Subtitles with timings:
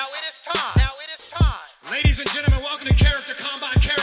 [0.00, 0.72] Now it is time.
[0.78, 1.92] Now it is time.
[1.92, 3.76] Ladies and gentlemen, welcome to Character Combine.
[3.84, 3.99] Character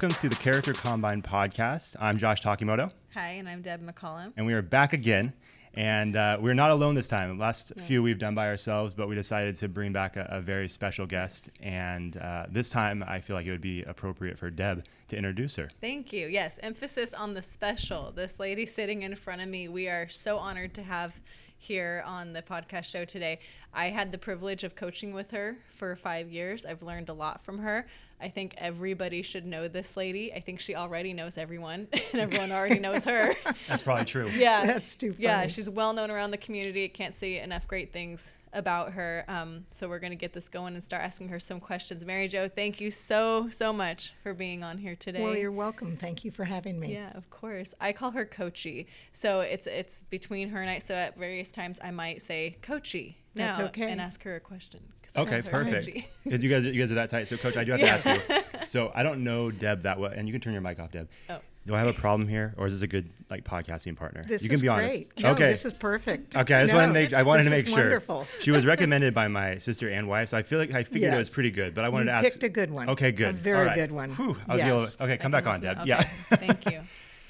[0.00, 1.96] Welcome to the Character Combine podcast.
[1.98, 4.32] I'm Josh Takimoto, Hi, and I'm Deb McCollum.
[4.36, 5.32] and we are back again.
[5.74, 7.36] And uh, we're not alone this time.
[7.36, 10.40] The last few we've done by ourselves, but we decided to bring back a, a
[10.40, 11.50] very special guest.
[11.60, 15.56] And uh, this time, I feel like it would be appropriate for Deb to introduce
[15.56, 15.68] her.
[15.80, 16.28] Thank you.
[16.28, 18.12] Yes, emphasis on the special.
[18.12, 21.12] This lady sitting in front of me, we are so honored to have
[21.56, 23.40] here on the podcast show today.
[23.74, 26.64] I had the privilege of coaching with her for five years.
[26.64, 27.84] I've learned a lot from her.
[28.20, 30.32] I think everybody should know this lady.
[30.32, 33.34] I think she already knows everyone, and everyone already knows her.
[33.68, 34.28] That's probably true.
[34.34, 35.24] yeah That's too funny.
[35.24, 39.66] yeah she's well known around the community can't say enough great things about her um,
[39.70, 42.48] so we're going to get this going and start asking her some questions mary jo
[42.48, 45.96] thank you so so much for being on here today Well, you're welcome.
[45.96, 46.92] Thank you for having me.
[46.94, 50.94] yeah of course i call her coachy so it's it's between her and i so
[50.94, 53.90] at various times i might say coachy now That's okay.
[53.92, 55.88] and ask her a question 'cause I Okay, perfect.
[56.24, 57.28] Because you guys, you guys are that tight.
[57.28, 58.36] So, Coach, I do have to ask you.
[58.68, 61.08] So, I don't know Deb that well, and you can turn your mic off, Deb.
[61.30, 61.38] Oh.
[61.64, 64.24] Do I have a problem here, or is this a good like podcasting partner?
[64.28, 64.84] This you can is be great.
[64.92, 65.10] honest.
[65.18, 65.46] No, okay.
[65.48, 66.36] this is perfect.
[66.36, 67.76] Okay, I just No, wanted to make I wanted to make sure.
[67.78, 68.26] Wonderful.
[68.40, 71.16] She was recommended by my sister and wife, so I feel like I figured it
[71.16, 71.74] was pretty good.
[71.74, 72.24] But I wanted You to ask.
[72.32, 72.90] picked a good one.
[72.90, 73.36] Okay, A good.
[73.38, 73.74] very All right.
[73.74, 74.10] good one.
[74.10, 75.78] Whew, I was a little- okay, come back on, Deb.
[75.78, 76.02] Okay, Yeah.
[76.02, 76.80] thank you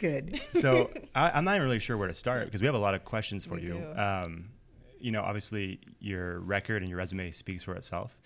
[0.00, 0.40] Good.
[0.54, 2.94] so I, I'm not even really sure where to start because we have a lot
[2.94, 3.68] of questions for We you.
[3.94, 4.00] do.
[4.00, 4.48] Um,
[5.00, 8.18] you know, obviously your record and your resume speaks for itself,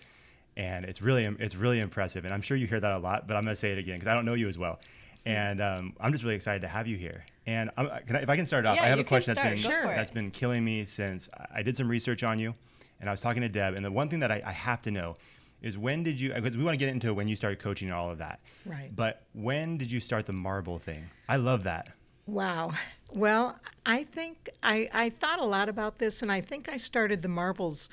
[0.57, 2.25] and it's really it's really impressive.
[2.25, 3.95] And I'm sure you hear that a lot, but I'm going to say it again
[3.95, 4.79] because I don't know you as well.
[5.25, 7.23] And um, I'm just really excited to have you here.
[7.45, 9.95] And I, if I can start off, Yeah, I have a question that's been it.
[9.95, 12.53] that's been killing me since I- I did some research on you,
[12.99, 13.73] and I was talking to Deb.
[13.75, 15.15] And the one thing that I, I have to know
[15.61, 16.33] is when did you?
[16.33, 18.41] Because we want to get into when you started coaching and all of that.
[18.65, 18.93] Right.
[18.93, 21.05] But when did you start the marble thing?
[21.29, 21.87] I love that.
[22.25, 22.71] Wow.
[23.13, 27.21] Well, I think I, I thought a lot about this, and I think I started
[27.21, 27.89] the marbles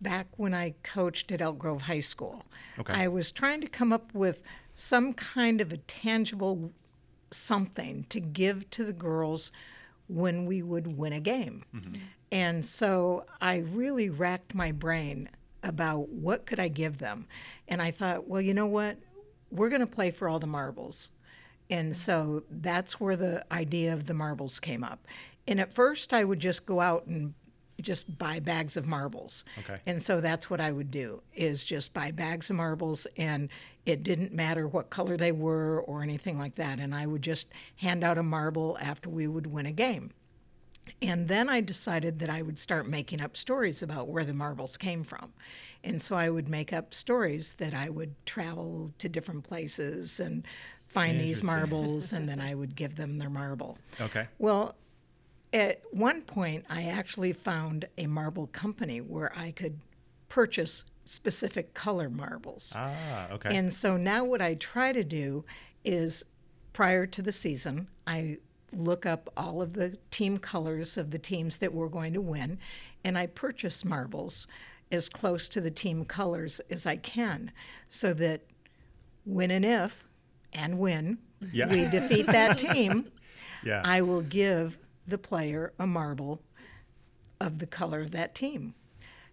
[0.00, 2.44] back when I coached at Elk Grove High School.
[2.78, 2.92] Okay.
[2.92, 4.42] I was trying to come up with
[4.74, 6.72] some kind of a tangible
[7.30, 9.52] something to give to the girls
[10.06, 11.64] when we would win a game.
[11.74, 12.00] Mm-hmm.
[12.32, 15.28] And so I really racked my brain
[15.62, 17.26] about what could I give them.
[17.66, 18.96] And I thought, well, you know what?
[19.50, 21.10] We're going to play for all the marbles.
[21.70, 25.06] And so that's where the idea of the marbles came up.
[25.46, 27.34] And at first, I would just go out and
[27.80, 29.44] just buy bags of marbles.
[29.58, 29.80] Okay.
[29.86, 33.48] And so that's what I would do is just buy bags of marbles and
[33.86, 37.48] it didn't matter what color they were or anything like that and I would just
[37.76, 40.10] hand out a marble after we would win a game.
[41.02, 44.76] And then I decided that I would start making up stories about where the marbles
[44.76, 45.32] came from.
[45.84, 50.46] And so I would make up stories that I would travel to different places and
[50.88, 53.78] find these marbles and then I would give them their marble.
[54.00, 54.26] Okay.
[54.38, 54.74] Well,
[55.52, 59.78] at one point, I actually found a marble company where I could
[60.28, 62.74] purchase specific color marbles.
[62.76, 63.56] Ah, okay.
[63.56, 65.44] And so now what I try to do
[65.84, 66.24] is
[66.72, 68.36] prior to the season, I
[68.72, 72.58] look up all of the team colors of the teams that we're going to win,
[73.04, 74.46] and I purchase marbles
[74.92, 77.50] as close to the team colors as I can
[77.88, 78.42] so that
[79.24, 80.04] when and if
[80.52, 81.18] and when
[81.52, 81.68] Yeah.
[81.68, 83.10] we defeat that team,
[83.64, 83.82] yeah.
[83.84, 86.42] I will give the player a marble
[87.40, 88.74] of the color of that team.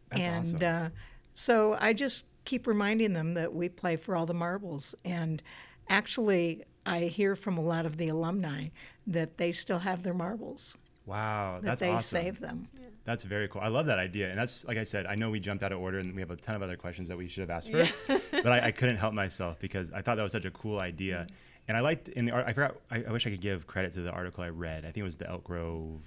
[0.10, 0.86] That's and awesome.
[0.86, 0.90] uh,
[1.34, 4.94] so I just keep reminding them that we play for all the marbles.
[5.04, 5.42] And
[5.90, 8.68] actually, I hear from a lot of the alumni
[9.08, 12.22] that they still have their marbles, wow, that that's they awesome.
[12.22, 12.68] save them.
[13.04, 13.62] That's very cool.
[13.62, 14.30] I love that idea.
[14.30, 16.32] And that's like I said, I know we jumped out of order and we have
[16.32, 18.98] a ton of other questions that we should have asked first, but I, I couldn't
[18.98, 21.28] help myself because I thought that was such a cool idea.
[21.28, 21.36] Mm-hmm.
[21.68, 22.46] And I liked in the art.
[22.48, 22.76] I forgot.
[22.92, 24.80] I, I wish I could give credit to the article I read.
[24.80, 26.02] I think it was the Elk Grove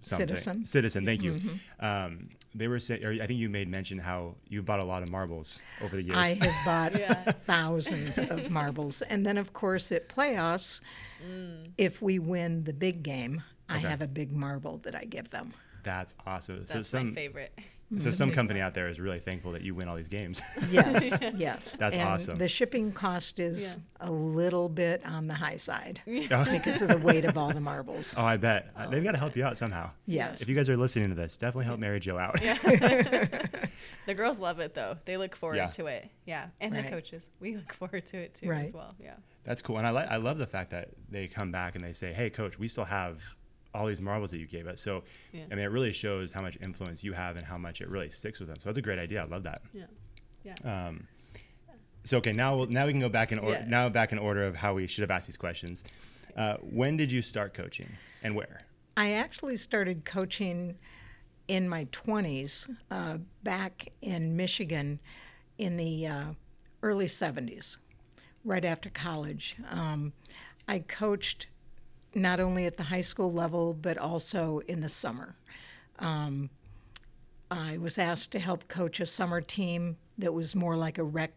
[0.00, 0.28] something.
[0.28, 0.66] Citizen.
[0.66, 1.04] Citizen.
[1.04, 1.32] Thank you.
[1.32, 1.84] Mm-hmm.
[1.84, 5.10] Um, they were saying, I think you made mention how you bought a lot of
[5.10, 6.16] marbles over the years.
[6.16, 7.32] I have bought Yeah.
[7.32, 9.02] thousands of marbles.
[9.02, 10.80] And then, of course, at playoffs,
[11.24, 11.70] mm.
[11.78, 13.88] if we win the big game, I Okay.
[13.88, 15.52] have a big marble that I give them.
[15.82, 16.66] That's awesome.
[16.66, 17.58] so that's some my favorite
[17.98, 20.40] so some company out there is really thankful that you win all these games.
[20.70, 21.74] Yes, yes.
[21.76, 22.38] That's and awesome.
[22.38, 26.44] The shipping cost is a little bit on the high side Oh.
[26.52, 28.14] because of the weight of all the marbles.
[28.16, 28.68] Oh, I bet.
[28.76, 29.90] Uh, They've got to help you out somehow.
[30.06, 30.40] Yes.
[30.40, 32.34] If you guys are listening to this, definitely help Mary Jo out.
[34.06, 35.66] the girls love it though they look forward Yeah.
[35.70, 36.84] to it yeah and Right.
[36.84, 38.66] the coaches we look forward to it too Right.
[38.66, 39.14] as well yeah
[39.44, 39.78] That's cool.
[39.78, 42.28] And I like I love the fact that they come back and they say, "Hey
[42.30, 43.22] coach, we still have
[43.74, 44.80] all these marbles that you gave us.
[44.80, 45.02] So,
[45.32, 45.44] Yeah.
[45.50, 48.10] I mean, it really shows how much influence you have and how much it really
[48.10, 48.58] sticks with them.
[48.58, 49.22] So that's a great idea.
[49.22, 49.62] I love that.
[49.72, 49.84] Yeah.
[50.44, 50.86] Yeah.
[50.88, 51.06] Um,
[52.04, 53.60] so okay, now we'll, now we can go back in order.
[53.60, 53.68] Yeah.
[53.68, 55.84] Now back in order of how we should have asked these questions.
[56.36, 57.88] Uh, when did you start coaching
[58.22, 58.62] and where?
[58.96, 60.78] I actually started coaching
[61.48, 65.00] in my 20s uh, back in Michigan
[65.58, 66.24] in the uh,
[66.82, 67.78] early 70s,
[68.44, 69.56] right after college.
[69.70, 70.12] Um,
[70.68, 71.48] I coached
[72.14, 75.36] not only at the high school level, but also in the summer.
[75.98, 76.50] Um,
[77.50, 81.32] I was asked to help coach a summer team that was more like a rec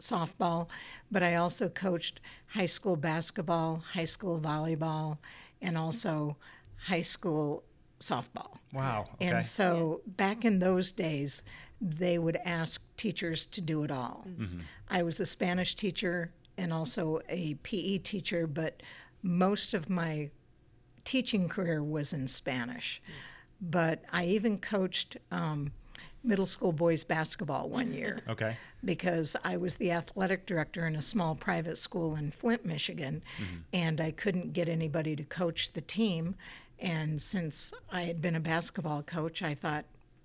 [0.00, 0.68] softball,
[1.10, 5.18] but I also coached high school basketball, high school volleyball,
[5.60, 6.36] and also
[6.76, 7.62] high school
[8.00, 8.58] softball.
[8.72, 9.08] Wow.
[9.14, 9.28] Okay.
[9.28, 11.44] And so back in those days,
[11.80, 14.26] they would ask teachers to do it all.
[14.88, 18.82] I was a Spanish teacher and also a PE teacher, but
[19.22, 20.30] most of my
[21.04, 23.02] teaching career was in Spanish.
[23.60, 25.72] But I even coached um,
[26.24, 28.56] middle school boys basketball one year okay.
[28.84, 33.22] because I was the athletic director in a small private school in Flint, Michigan,
[33.72, 36.34] and I couldn't get anybody to coach the team.
[36.78, 39.84] And since I had been a basketball coach, I thought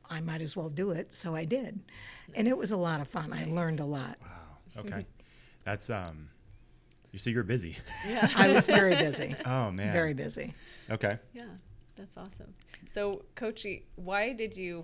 [0.09, 1.79] I might as well do it, so I did.
[2.35, 3.33] And it was a lot of fun.
[3.33, 4.17] I learned a lot.
[4.21, 4.81] Wow.
[4.85, 5.05] Okay.
[5.63, 6.29] That's um.
[7.11, 7.75] You so you're busy.
[8.07, 8.27] Yeah.
[8.35, 9.91] I was very busy, Oh man.
[9.91, 10.53] very busy.
[10.89, 11.17] Okay.
[11.33, 11.45] Yeah,
[11.95, 12.53] that's awesome.
[12.87, 14.83] So, Coachy, why did you?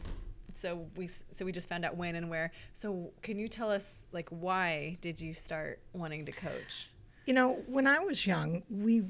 [0.56, 2.52] So we so we just found out when and where.
[2.74, 6.90] So can you tell us like why did you start wanting to coach?
[7.26, 9.04] You know, when I was young, we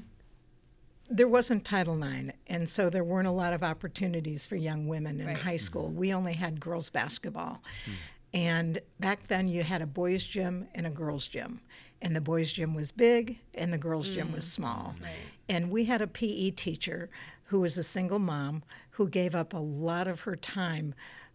[1.10, 5.20] there wasn't Title IX, and so there weren't a lot of opportunities for young women
[5.20, 5.36] in Right.
[5.36, 5.88] high school.
[5.88, 5.98] Mm-hmm.
[5.98, 7.92] We only had girls basketball, hmm.
[8.32, 11.60] and back then you had a boys' gym and a girls' gym,
[12.02, 14.94] and the boys' gym was big and the girls' gym was small.
[15.02, 15.12] Right.
[15.48, 17.10] And we had a PE teacher
[17.44, 20.94] who was a single mom who gave up a lot of her time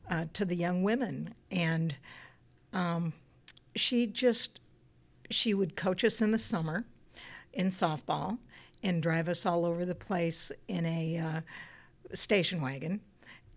[0.09, 1.95] uh, to the young women, and
[2.73, 3.13] um,
[3.75, 4.59] she just
[5.29, 6.85] she would coach us in the summer
[7.53, 8.37] in softball
[8.81, 11.41] and drive us all over the place in a uh,
[12.13, 12.99] station wagon.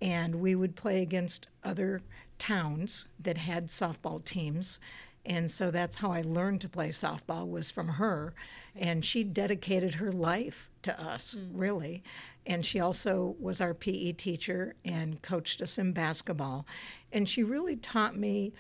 [0.03, 2.01] And we would play against other
[2.39, 4.81] towns that had softball teams.
[5.25, 8.35] And so that's how I learned to play softball was from her.
[8.75, 11.49] And she dedicated her life to us, mm.
[11.53, 12.03] really.
[12.47, 16.67] And she also was our PE teacher and coached us in basketball.
[17.13, 18.53] And she really taught me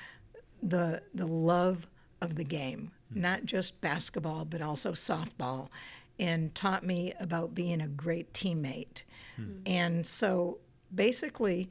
[0.62, 1.88] the the love
[2.20, 3.20] of the game, mm.
[3.20, 5.68] not just basketball but also softball,
[6.20, 9.02] and taught me about being a great teammate.
[9.40, 9.62] Mm.
[9.66, 10.58] And so
[10.94, 11.70] basically,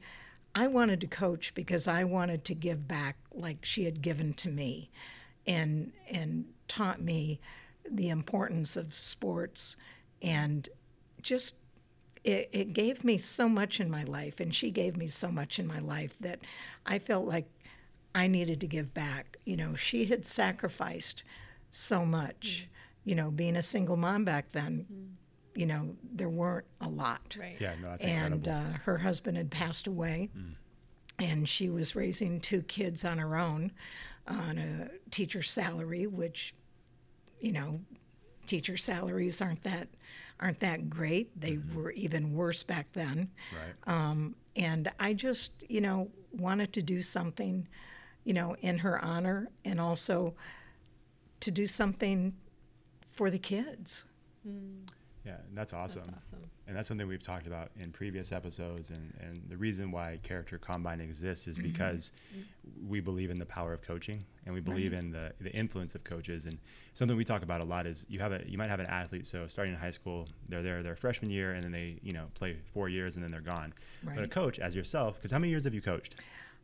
[0.54, 4.48] I wanted to coach because I wanted to give back like she had given to
[4.48, 4.90] me,
[5.46, 7.40] and and taught me
[7.90, 9.76] the importance of sports
[10.22, 10.68] and
[11.20, 11.56] just
[12.24, 15.58] it, it gave me so much in my life, and she gave me so much
[15.58, 16.40] in my life that
[16.86, 17.48] I felt like
[18.14, 19.38] I needed to give back.
[19.44, 21.24] You know, she had sacrificed
[21.70, 22.66] so much.
[22.66, 22.68] Mm-hmm.
[23.04, 25.14] You know, being a single mom back then, mm-hmm.
[25.54, 27.36] You know, there weren't a lot.
[27.38, 27.56] Right.
[27.60, 27.74] Yeah.
[27.80, 28.74] No, that's and incredible.
[28.74, 30.30] uh, her husband had passed away,
[31.18, 33.72] and she was raising two kids on her own
[34.26, 36.54] on a teacher's salary, which,
[37.40, 37.80] you know,
[38.46, 39.88] teacher salaries aren't that
[40.40, 41.38] aren't that great.
[41.40, 43.30] They were even worse back then.
[43.54, 43.94] right.
[43.94, 47.66] Um, and I just, you know, wanted to do something,
[48.24, 50.34] you know, in her honor and also
[51.40, 52.34] to do something
[53.06, 54.04] for the kids.
[55.24, 55.36] Yeah.
[55.48, 56.02] And that's awesome.
[56.06, 56.50] That's awesome.
[56.66, 58.90] And that's something we've talked about in previous episodes.
[58.90, 61.68] And, and the reason why Character Combine exists is mm-hmm.
[61.68, 62.88] because mm-hmm.
[62.88, 66.02] we believe in the power of coaching and we believe in the, the influence of
[66.02, 66.46] coaches.
[66.46, 66.58] And
[66.94, 69.26] something we talk about a lot is you have a you might have an athlete.
[69.26, 72.26] So starting in high school, they're there their freshman year, and then they you know
[72.34, 73.72] play four years, and then they're gone.
[74.02, 76.16] But a coach, as yourself, because how many years have you coached?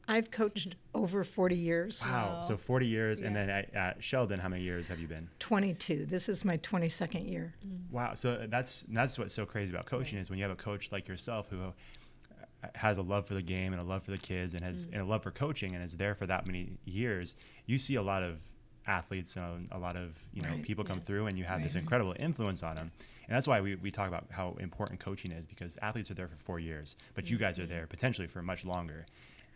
[0.09, 2.03] I've coached over 40 years.
[2.05, 2.37] Wow.
[2.37, 2.41] Wow.
[2.41, 5.29] So 40 years, and then at, at Sheldon, how many years have you been?
[5.39, 6.07] 22.
[6.07, 7.55] This is my 22nd year.
[7.67, 7.91] Mm.
[7.91, 8.15] Wow.
[8.15, 10.91] So uh, that's that's what's so crazy about coaching is when you have a coach
[10.91, 14.19] like yourself who uh, has a love for the game and a love for the
[14.19, 14.95] kids and has mm.
[14.95, 17.37] and a love for coaching and is there for that many years.
[17.67, 18.41] You see a lot of
[18.87, 20.63] athletes and a lot of you know Right.
[20.63, 22.91] people come through and you have this incredible influence on them.
[23.29, 26.29] And that's why we, we talk about how important coaching is because athletes are there
[26.29, 27.41] for four years, but you mm.
[27.41, 29.05] guys are there potentially for much longer.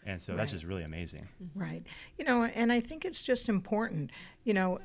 [0.04, 1.28] And so that's just really amazing.
[1.42, 1.60] Mm-hmm.
[1.60, 1.86] Right.
[2.18, 4.10] You know, and I think it's just important,
[4.44, 4.80] you know,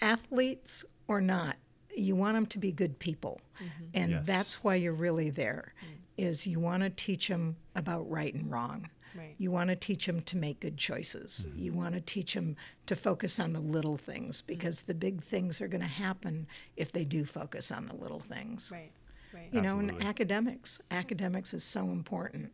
[0.00, 1.56] athletes or not,
[1.96, 3.40] you want them to be good people.
[3.58, 3.84] Mm-hmm.
[3.94, 4.26] And Yes.
[4.26, 5.72] that's why you're really there.
[5.82, 5.88] Mm.
[6.18, 8.88] Is you want to teach them about right and wrong.
[9.14, 9.34] Right.
[9.38, 11.46] You want to teach them to make good choices.
[11.48, 11.58] Mm-hmm.
[11.58, 14.46] You want to teach them to focus on the little things mm.
[14.46, 18.20] because the big things are going to happen if they do focus on the little
[18.20, 18.70] things.
[18.72, 18.92] Right.
[19.32, 19.48] Right.
[19.52, 20.80] You know, and academics.
[20.90, 22.52] Academics is so important.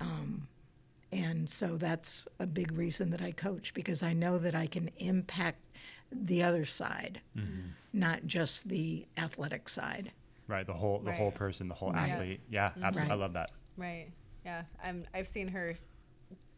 [0.00, 0.46] Um,
[1.12, 4.90] and so that's a big reason that I coach because I know that I can
[4.98, 5.58] impact
[6.12, 7.68] the other side, Mm-hmm.
[7.92, 10.12] not just the athletic side.
[10.48, 10.66] Right.
[10.66, 11.16] The whole the Right.
[11.18, 12.10] whole person, the whole Right.
[12.10, 12.40] athlete.
[12.50, 13.12] Yeah, absolutely.
[13.12, 13.50] I love that.
[13.76, 14.08] Right.
[14.44, 14.62] Yeah.
[14.82, 15.06] I'm.
[15.14, 15.74] I've seen her.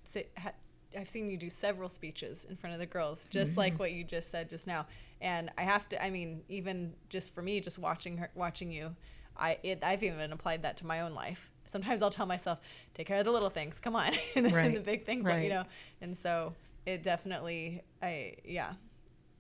[0.05, 0.53] Sit, ha,
[0.99, 4.05] I've seen you do several speeches in front of the girls, just like what you
[4.05, 4.87] just said just now.
[5.21, 6.03] And I have to.
[6.03, 8.95] I mean, even just for me, just watching her, watching you,
[9.37, 11.51] I it, I've even applied that to my own life.
[11.65, 12.61] Sometimes I'll tell myself,
[12.95, 13.79] "Take care of the little things.
[13.81, 14.75] Come on," and then Right.
[14.75, 15.65] the big things, but, you know.
[16.01, 16.55] And so
[16.87, 17.83] it definitely.
[18.03, 18.75] I yeah.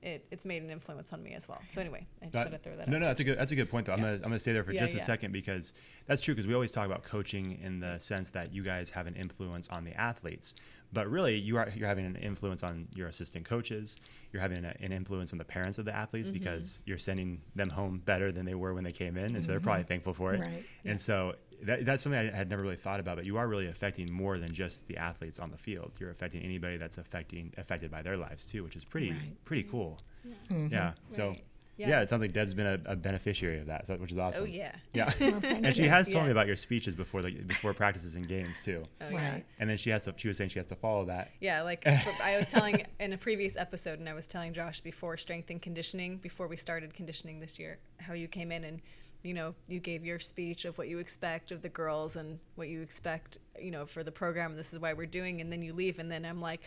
[0.04, 1.62] It, it's made an influence on me as well.
[1.68, 3.00] So anyway, I just That- had to throw that no, out.
[3.02, 3.92] no, that's a good that's a good point though.
[3.92, 5.04] I'm gonna I'm gonna stay there for Yeah, just a yeah.
[5.04, 5.74] second because
[6.06, 9.06] that's true because we always talk about coaching in the sense that you guys have
[9.06, 10.56] an influence on the athletes,
[10.92, 13.96] but really you are you're having an influence on your assistant coaches.
[14.32, 16.38] You're having a, an influence on the parents of the athletes Mm-hmm.
[16.40, 19.52] because you're sending them home better than they were when they came in, and so
[19.52, 20.40] they're probably thankful for it.
[20.40, 20.64] Right.
[20.84, 23.16] And so that, that's something I had never really thought about.
[23.16, 25.92] But you are really affecting more than just the athletes on the field.
[25.98, 29.44] You're affecting anybody that's affecting affected by their lives too, which is pretty Right.
[29.44, 30.00] pretty cool.
[30.24, 30.34] Yeah.
[30.50, 30.90] Mm-hmm.
[31.08, 31.28] So.
[31.30, 31.44] Right.
[31.78, 31.88] Yeah.
[31.88, 32.00] Yeah.
[32.02, 34.42] it sounds like Deb's been a, a beneficiary of that, so, which is oh, awesome.
[34.42, 34.72] Oh yeah.
[34.92, 38.28] Yeah, thank and she has told me about your speeches before the before practices and
[38.28, 38.84] games too.
[39.00, 39.32] Oh, yeah.
[39.32, 39.44] Right.
[39.58, 40.14] And then she has to.
[40.18, 41.30] She was saying she has to follow that.
[41.40, 41.86] Yeah, like
[42.22, 45.62] I was telling in a previous episode, and I was telling Josh before strength and
[45.62, 48.82] conditioning, before we started conditioning this year, how you came in and,
[49.22, 52.68] you know, you gave your speech of what you expect of the girls and what
[52.68, 54.56] you expect, you know, for the program.
[54.56, 56.60] This is why we're doing, and then you leave, and then I'm like,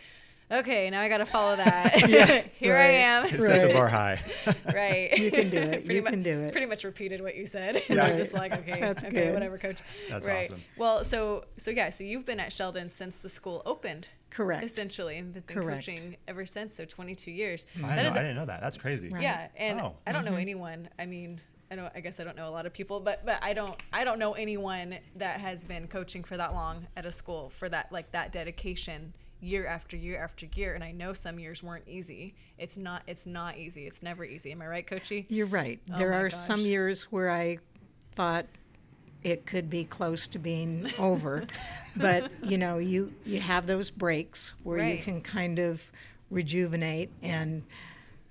[0.50, 1.92] okay, now I got to follow that.
[2.58, 2.90] Here I right.
[2.92, 3.28] am.
[3.28, 3.72] Set the Right.
[3.74, 4.20] bar high.
[4.74, 5.16] right.
[5.18, 5.84] You can do it.
[5.84, 6.52] pretty You mu- can do it.
[6.52, 7.82] Pretty much repeated what you said.
[7.88, 8.04] And Yeah.
[8.06, 9.34] I'm just like, okay, That's okay, good.
[9.34, 9.80] whatever, coach.
[10.08, 10.46] That's right.
[10.46, 10.62] awesome.
[10.78, 14.08] Well, so so yeah, so you've been at Sheldon since the school opened.
[14.30, 14.62] Correct.
[14.64, 15.86] Essentially, and been Correct.
[15.86, 16.74] coaching ever since.
[16.74, 17.66] So 22 years.
[17.76, 18.60] I, That didn't know, is I didn't know that.
[18.60, 19.08] That's crazy.
[19.08, 19.22] Right.
[19.22, 19.94] yeah, and Oh.
[20.06, 20.40] I don't know mm-hmm.
[20.40, 20.88] anyone.
[20.98, 21.90] I mean, I know.
[21.94, 23.74] I guess I don't know a lot of people, but but I don't.
[23.92, 27.68] I don't know anyone that has been coaching for that long at a school for
[27.68, 30.74] that like that dedication year after year after year.
[30.74, 32.34] And I know some years weren't easy.
[32.58, 33.02] It's not.
[33.06, 33.86] It's not easy.
[33.86, 34.52] It's never easy.
[34.52, 35.26] Am I right, Coachy?
[35.28, 35.80] You're right.
[35.92, 37.58] Oh there are some years where I
[38.14, 38.46] thought
[39.22, 41.46] it could be close to being over,
[41.96, 45.82] but you know, you you have those breaks where you can kind of
[46.30, 47.62] rejuvenate and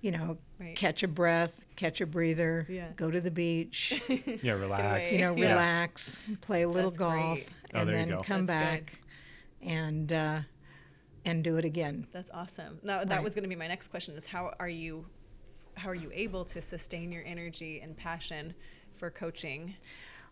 [0.06, 0.76] you know Right.
[0.76, 2.92] catch a breath, catch a breather, Yeah.
[2.96, 4.00] go to the beach,
[4.44, 5.12] Yeah, relax.
[5.12, 5.50] you know, Yeah.
[5.50, 7.50] relax, play a little That's golf, great.
[7.74, 8.22] Oh, and there then go.
[8.24, 9.00] come That's back
[9.62, 10.42] and uh,
[11.26, 12.08] and do it again.
[12.12, 12.80] That's awesome.
[12.84, 13.24] Now, that Right.
[13.24, 15.08] was going to be my next question: is how are you,
[15.76, 18.54] how are you able to sustain your energy and passion
[18.94, 19.76] for coaching?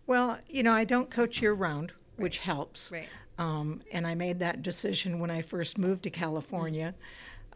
[0.06, 2.92] Well, you know, I don't coach year round, which helps.
[2.92, 3.10] Right.
[3.40, 6.94] Um, and I made that decision when I first moved to California.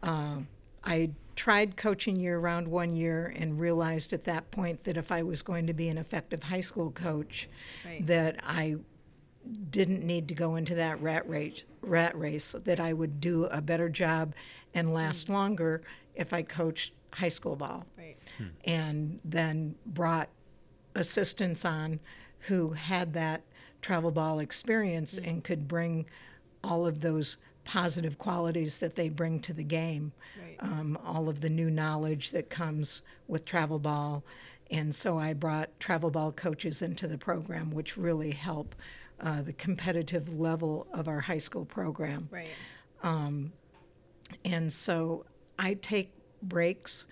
[0.02, 0.38] Uh,
[0.84, 5.22] I tried coaching year round one year and realized at that point that if I
[5.22, 7.48] was going to be an effective high school coach,
[7.84, 8.04] Right.
[8.08, 8.74] that I
[9.70, 13.62] didn't need to go into that rat race, rat race, that I would do a
[13.62, 14.34] better job
[14.74, 14.94] and hmm.
[14.94, 15.80] last longer
[16.16, 18.16] if I coached high school ball Right.
[18.36, 18.44] Hmm.
[18.64, 20.30] and then brought
[20.96, 22.00] assistants on
[22.40, 23.42] who had that
[23.80, 25.24] travel ball experience hmm.
[25.24, 26.06] and could bring
[26.64, 27.36] all of those
[27.68, 30.10] positive qualities that they bring to the game,
[30.40, 30.56] Right.
[30.60, 34.24] um, all of the new knowledge that comes with travel ball.
[34.70, 38.74] And so I brought travel ball coaches into the program, which really help
[39.20, 42.30] uh, the competitive level of our high school program.
[42.32, 42.48] Right.
[44.44, 45.26] And so
[45.58, 46.10] I take
[46.42, 47.06] breaks.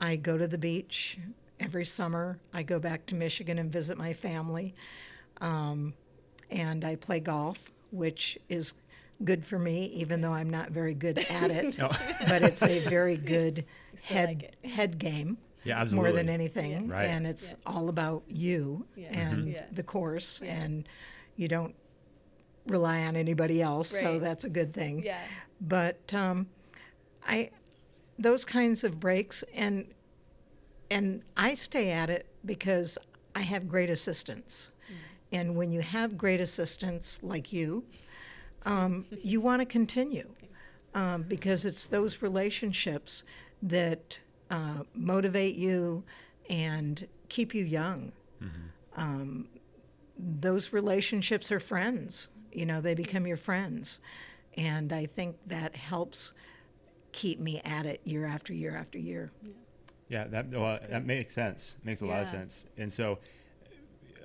[0.00, 1.18] I go to the beach
[1.58, 2.38] every summer.
[2.52, 4.74] I go back to Michigan and visit my family.
[5.40, 5.94] Um,
[6.50, 8.74] and I play golf, which is
[9.24, 11.76] good for me, even though I'm not very good at it.
[12.28, 13.64] But it's a very good
[14.02, 14.70] head, like it.
[14.70, 15.38] head game.
[15.64, 16.88] Yeah, More than anything.
[16.88, 17.04] Right.
[17.04, 19.16] And it's all about you Yeah.
[19.18, 19.64] and Yeah.
[19.70, 20.40] the course.
[20.44, 20.60] Yeah.
[20.60, 20.88] And
[21.36, 21.74] you don't
[22.66, 23.88] rely on anybody else.
[23.88, 25.18] So that's a good thing Yeah.
[25.60, 26.46] but um,
[27.26, 27.50] I
[28.18, 29.86] those kinds of breaks and
[30.90, 32.98] and I stay at it because
[33.34, 34.70] I have great assistants,
[35.32, 37.84] and when you have great assistants like you,
[38.64, 40.28] um, you want to continue
[40.94, 43.24] um, because it's those relationships
[43.62, 44.18] that
[44.50, 46.02] uh, motivate you
[46.50, 48.12] and keep you young.
[48.96, 49.48] Um,
[50.18, 52.28] those relationships are friends.
[52.52, 54.00] You know, they become your friends.
[54.56, 56.32] And I think that helps
[57.12, 59.32] keep me at it year after year after year.
[60.08, 61.76] Yeah, that well, that makes sense.
[61.84, 62.66] Makes a lot of sense.
[62.76, 63.18] And so,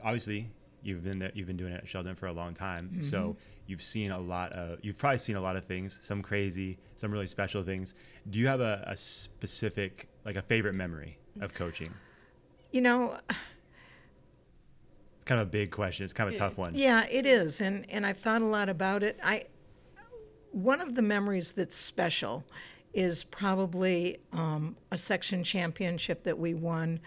[0.04, 0.50] obviously,
[0.84, 3.02] you've been there, you've been doing it at Sheldon for a long time.
[3.02, 3.38] So
[3.68, 6.00] you've seen a lot of you've probably seen a lot of things.
[6.02, 7.94] Some crazy, some really special things.
[8.30, 11.94] Do you have a, a specific like a favorite memory of coaching?
[12.72, 13.18] You know,
[15.16, 16.06] it's kind of a big question.
[16.06, 16.74] It's kind of a tough one.
[16.74, 19.20] Yeah, it is, and and I've thought a lot about it.
[19.24, 19.46] I
[20.52, 22.44] one of the memories that's special
[22.94, 27.00] is probably um, a section championship that we won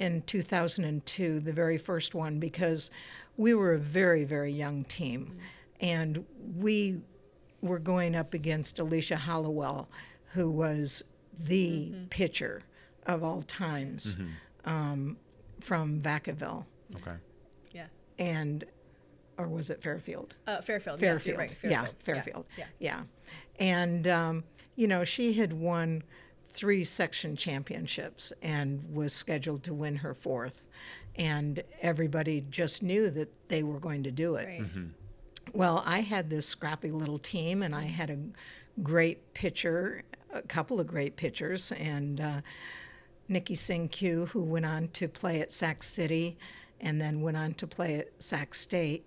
[0.00, 2.90] in 2002, the very first one, because
[3.36, 5.36] we were a very very young team,
[5.80, 6.24] and
[6.56, 7.00] we
[7.62, 9.88] were going up against Alicia Hollowell,
[10.32, 11.02] who was
[11.40, 12.62] the pitcher
[13.06, 14.16] of all times
[14.64, 15.16] um,
[15.60, 16.64] from Vacaville
[16.96, 17.12] Okay.
[17.72, 17.86] Yeah.
[18.18, 18.64] and
[19.38, 20.34] or was it Fairfield?
[20.46, 20.98] Uh, Fairfield.
[20.98, 21.00] Fairfield.
[21.00, 21.52] Yes, you're right.
[21.62, 22.46] Yeah, Fairfield.
[22.46, 22.46] Fairfield.
[22.56, 22.64] Yeah.
[22.78, 23.02] Yeah.
[23.58, 24.44] And, um,
[24.76, 26.02] you know, she had won
[26.48, 30.66] three section championships and was scheduled to win her fourth.
[31.16, 34.46] And everybody just knew that they were going to do it.
[34.46, 34.62] Right.
[34.62, 34.86] Mm-hmm.
[35.52, 38.18] Well, I had this scrappy little team, and I had a
[38.82, 42.40] great pitcher, a couple of great pitchers, and uh,
[43.28, 46.36] Nikki Singh Q, who went on to play at Sac City
[46.80, 49.06] and then went on to play at Sac State,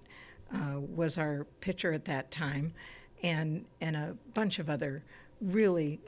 [0.53, 2.74] uh, was our pitcher at that time,
[3.22, 5.03] and and a bunch of other
[5.41, 6.00] really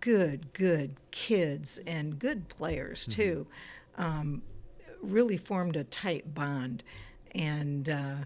[0.00, 3.46] good, good kids and good players too.
[3.96, 4.42] Um,
[5.02, 6.82] really formed a tight bond,
[7.32, 7.88] and.
[7.88, 8.16] Uh,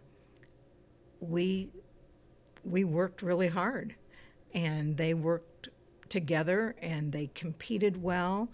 [1.20, 1.68] we
[2.64, 3.94] we worked really hard
[4.54, 5.68] and they worked
[6.08, 8.48] together and they competed well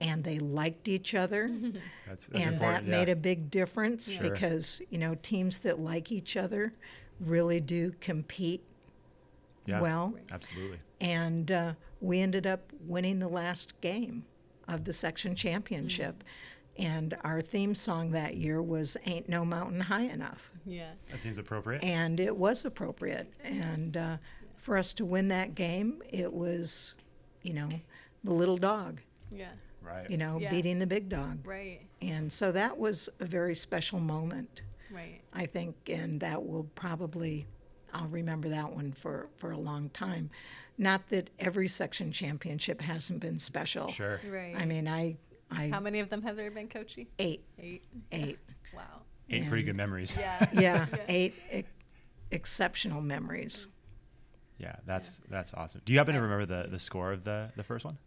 [0.00, 1.48] and they liked each other
[2.06, 2.88] That's, that's and that important.
[2.88, 4.22] made a big difference Sure.
[4.22, 6.72] because you know teams that like each other
[7.20, 8.62] really do compete
[9.66, 9.80] yeah.
[9.80, 10.78] well Absolutely.
[11.00, 14.24] and uh, we ended up winning the last game
[14.68, 16.22] of the section championship
[16.78, 20.90] and our theme song that year was ain't no mountain high enough Yeah.
[21.10, 21.82] That seems appropriate.
[21.82, 23.32] and it was appropriate.
[23.44, 24.16] And uh,
[24.56, 26.94] for us to win that game, it was,
[27.42, 27.68] you know,
[28.24, 29.50] the little dog, Yeah.
[29.82, 30.10] right.
[30.10, 30.50] you know, Yeah.
[30.50, 31.46] beating the big dog.
[31.46, 31.80] Right.
[32.02, 35.20] And so that was a very special moment, Right.
[35.32, 37.46] I think, and that will probably,
[37.94, 40.30] I'll remember that one for, for a long time.
[40.78, 43.88] Not that every section championship hasn't been special.
[43.88, 44.20] Sure.
[44.28, 44.54] Right.
[44.58, 45.16] I mean, I,
[45.50, 47.08] I How many of them have there been, Coachy?
[47.18, 47.84] eight, Eight.
[48.12, 48.38] eight,
[48.74, 48.82] Wow.
[49.30, 50.12] Eight pretty good memories.
[50.18, 50.46] Yeah.
[50.52, 51.68] yeah, eight ex-
[52.30, 53.66] exceptional memories.
[54.58, 55.82] Yeah, that's that's awesome.
[55.84, 57.98] Do you happen to remember the, the score of the, the first one?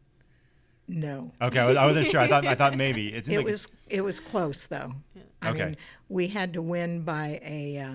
[0.88, 1.32] No.
[1.42, 2.20] Okay, I was- I wasn't sure.
[2.20, 4.94] I thought I thought maybe it It like was it was close though.
[5.42, 5.66] I Okay.
[5.66, 5.76] mean,
[6.10, 7.94] we had to win by a uh,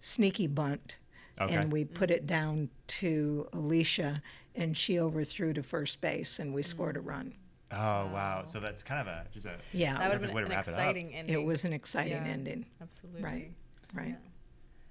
[0.00, 0.96] sneaky bunt,
[1.40, 1.54] Okay.
[1.54, 4.22] and we put it down to Alicia,
[4.54, 7.34] and she overthrew to first base, and we scored a run.
[7.72, 8.42] Oh wow!
[8.46, 10.70] So that's kind of a just a Yeah, That would have been an wrap it
[10.70, 11.34] exciting ending.
[11.34, 12.32] it was an exciting Yeah.
[12.32, 12.66] ending.
[12.80, 13.22] Absolutely.
[13.22, 13.52] Right.
[13.92, 14.16] Right.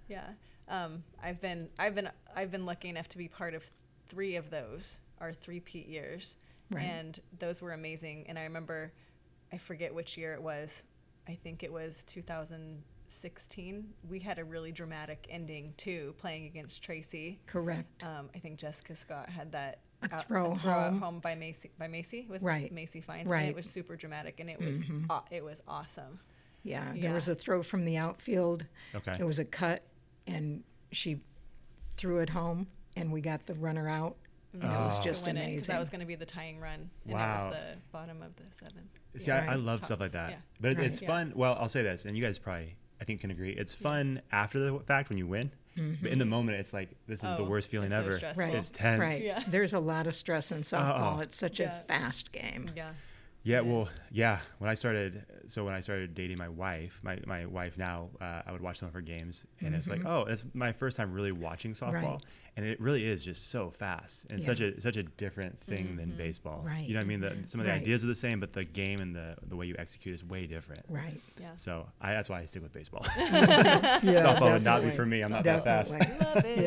[0.08, 0.28] Yeah.
[0.68, 3.64] Um, I've been I've been I've been lucky enough to be part of
[4.10, 6.36] three of those, our three peat years.
[6.72, 6.84] Right.
[6.84, 8.26] And those were amazing.
[8.28, 8.92] And I remember
[9.54, 10.84] I forget which year it was.
[11.28, 13.86] I think it was 2016.
[14.10, 17.40] We had a really dramatic ending too, playing against Tracy.
[17.46, 18.04] Correct.
[18.04, 21.00] Um, I think Jessica Scott had that A out- throw out home.
[21.00, 22.72] home by Macy by Macy was Right.
[22.72, 23.42] Macy Fines and Right.
[23.44, 23.50] Mm-hmm.
[23.52, 26.20] it was super dramatic and it was aw- it was awesome.
[26.64, 28.66] Yeah, there was a throw from the outfield.
[28.96, 29.18] Okay.
[29.18, 29.84] There was a cut,
[30.26, 31.22] and she
[31.96, 32.66] threw it home,
[32.98, 34.16] and we got the runner out.
[34.54, 35.04] And it was Oh.
[35.04, 35.74] just win it 'cause amazing.
[35.74, 37.20] that was going to be the tying run and Wow.
[37.20, 39.00] that was the bottom of the seventh.
[39.18, 39.40] See, Yeah.
[39.42, 39.60] I, I Right.
[39.60, 40.30] love stuff like that.
[40.32, 40.38] Yeah.
[40.62, 40.88] But it, Right.
[40.88, 41.08] it's Yeah.
[41.10, 41.34] fun.
[41.36, 43.52] Well, I'll say this, and you guys probably, I think, can agree.
[43.52, 45.52] It's fun after the fact when you win,
[46.02, 48.18] but in the moment, it's like this is the Oh, worst feeling it's so ever.
[48.18, 48.44] stressful.
[48.46, 48.56] Right.
[48.56, 49.00] It's tense.
[49.00, 49.24] Right.
[49.24, 49.44] Yeah.
[49.48, 51.18] There's a lot of stress in softball.
[51.18, 51.20] Oh.
[51.22, 52.72] It's such a fast game.
[52.76, 52.90] Yeah.
[53.46, 54.40] Yeah, well, yeah.
[54.58, 58.42] When I started, so when I started dating my wife, my, my wife now, uh,
[58.44, 61.14] I would watch some of her games, and it's like, oh, it's my first time
[61.14, 62.06] really watching softball, Mm-hmm.
[62.06, 62.22] Right.
[62.58, 64.46] and it really is just so fast and Yeah.
[64.48, 66.64] such a such a different thing than baseball.
[66.66, 66.88] Right.
[66.88, 67.20] You know what I mean?
[67.20, 67.82] The, some of the Right.
[67.82, 70.48] ideas are the same, but the game and the the way you execute is way
[70.48, 70.84] different.
[70.90, 71.22] Right.
[71.40, 71.52] Yeah.
[71.56, 73.06] So I, that's why I stick with baseball.
[73.20, 75.22] Yeah, Softball would not be for me.
[75.22, 75.92] I'm not that fast.
[75.92, 76.60] Love it.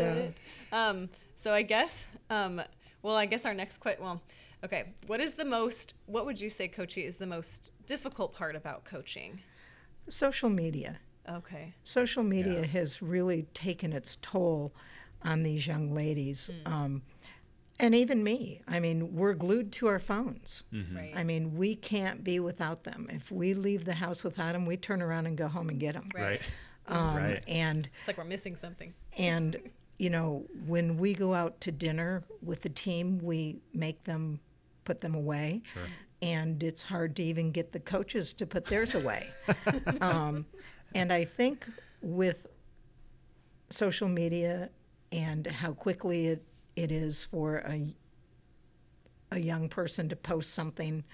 [0.73, 0.89] Yeah.
[0.89, 2.63] Um, so I guess, um,
[3.03, 4.21] well, I guess our next question, well,
[4.65, 4.93] okay.
[5.07, 8.85] What is the most, what would you say, Coachy, is the most difficult part about
[8.85, 9.41] coaching?
[10.09, 10.99] Social media.
[11.29, 11.75] Okay.
[11.85, 12.67] Social media Yeah.
[12.67, 14.73] has really taken its toll
[15.23, 16.51] on these young ladies.
[16.65, 16.73] Hmm.
[16.73, 17.03] Um,
[17.81, 18.61] and even me.
[18.67, 20.65] I mean, we're glued to our phones.
[20.73, 21.13] Right.
[21.15, 23.09] I mean, we can't be without them.
[23.13, 25.95] If we leave the house without them, we turn around and go home and get
[25.95, 26.09] them.
[26.15, 26.23] Right.
[26.23, 26.41] Right.
[26.91, 27.45] Um, Right.
[27.47, 28.95] And It's like we're missing something.
[29.19, 29.57] And,
[29.99, 34.41] you know, when we go out to dinner with the team, we make them
[34.89, 35.61] put them away.
[35.75, 35.83] Sure.
[36.23, 39.29] And it's hard to even get the coaches to put theirs away.
[40.01, 40.47] um,
[40.95, 41.67] and I think
[42.01, 42.47] with
[43.69, 44.71] social media
[45.13, 46.43] and how quickly it,
[46.75, 47.95] it is for a,
[49.33, 51.05] a young person to post something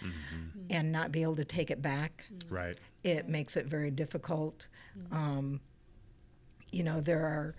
[0.70, 2.78] and not be able to take it back, Right.
[3.02, 4.68] it makes it very difficult.
[5.10, 5.60] Um,
[6.70, 7.56] you know, there are,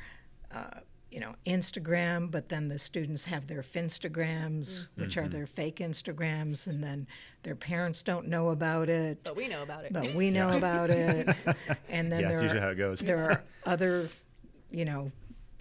[0.53, 0.79] uh,
[1.15, 4.87] you know, Instagram, but then the students have their Finstagrams, mm.
[4.95, 5.31] which are mm-hmm.
[5.31, 7.07] their fake Instagrams, and then
[7.41, 9.93] their parents don't know about it, But we know about it.
[9.93, 11.33] but we know about it.
[11.89, 12.99] And then Yeah, there usually are, how it goes.
[12.99, 14.09] there are other,
[14.71, 15.09] you know,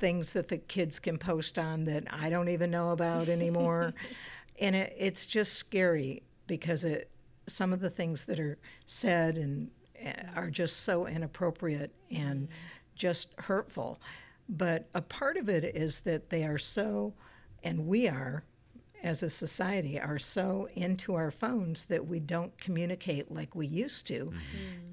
[0.00, 3.94] things that the kids can post on that I don't even know about anymore.
[4.60, 7.08] and it, it's just scary because it
[7.46, 9.70] some of the things that are said and
[10.04, 12.52] uh, are just so inappropriate and mm.
[12.96, 14.00] just hurtful.
[14.48, 17.14] But a part of it is that they are so,
[17.62, 18.44] and we are,
[19.02, 24.06] as a society, are so into our phones that we don't communicate like we used
[24.08, 24.32] to,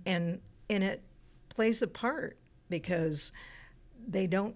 [0.06, 1.04] and and it
[1.50, 2.38] plays a part
[2.70, 3.32] because
[4.08, 4.56] they don't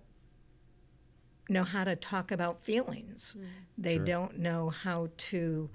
[1.50, 3.36] know how to talk about feelings.
[3.78, 4.06] They Sure.
[4.06, 5.70] don't know how to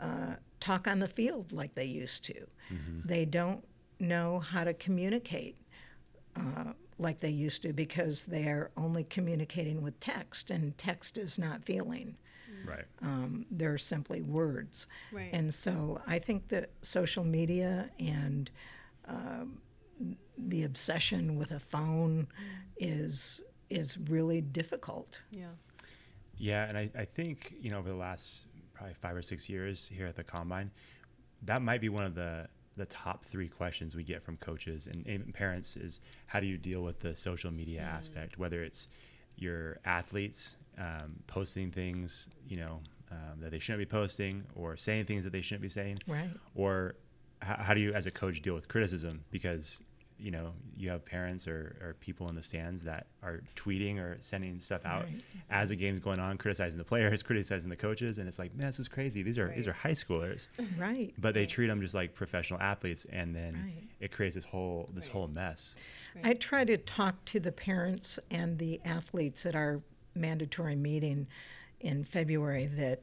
[0.00, 2.46] uh, talk on the field like they used to.
[3.04, 3.62] They don't
[4.00, 5.56] know how to communicate
[6.36, 11.38] uh, like they used to because they are only communicating with text, and text is
[11.38, 12.16] not feeling.
[12.64, 12.84] Right.
[13.02, 14.86] Um, they're simply words.
[15.10, 15.30] Right.
[15.32, 18.50] And so I think that social media and
[19.08, 19.58] um,
[20.38, 22.28] the obsession with a phone
[22.78, 25.20] is is really difficult.
[25.30, 25.46] yeah.
[26.38, 29.86] Yeah, and I, I think you know over the last probably five or six years
[29.86, 30.70] here at the combine,
[31.42, 35.06] that might be one of the the top three questions we get from coaches and,
[35.06, 38.88] and parents is how do you deal with the social media aspect, whether it's
[39.36, 42.80] your athletes um, posting things you know
[43.10, 46.30] um, that they shouldn't be posting or saying things that they shouldn't be saying, Right.
[46.54, 46.94] or
[47.42, 49.22] how, how do you as a coach deal with criticism?
[49.30, 49.82] Because
[50.22, 54.16] you know you have parents or, or people in the stands that are tweeting or
[54.20, 55.20] sending stuff out Right.
[55.50, 58.68] as the game's going on criticizing the players criticizing the coaches and it's like man
[58.68, 61.12] this is crazy these are these are high schoolers Right.
[61.18, 63.82] but they treat them just like professional athletes and then Right.
[64.00, 65.76] it creates this whole this whole mess
[66.22, 69.82] I try to talk to the parents and the athletes at our
[70.14, 71.26] mandatory meeting
[71.80, 73.00] in February that,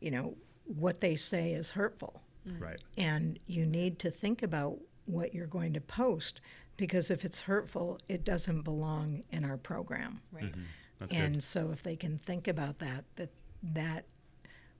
[0.00, 0.34] you know,
[0.64, 2.22] what they say is hurtful.
[2.58, 6.40] right And you need to think about what you're going to post
[6.76, 10.20] because if it's hurtful, it doesn't belong in our program.
[10.32, 10.54] Right.
[10.98, 13.30] that's and good so if they can think about that, that
[13.74, 14.04] that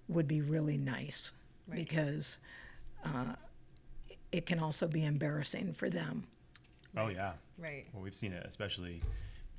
[0.09, 1.33] would be really nice
[1.69, 1.77] Right.
[1.77, 2.39] because
[3.05, 3.35] uh,
[4.33, 6.25] it can also be embarrassing for them.
[6.97, 7.87] oh yeah Right.
[7.93, 9.03] well we've seen it especially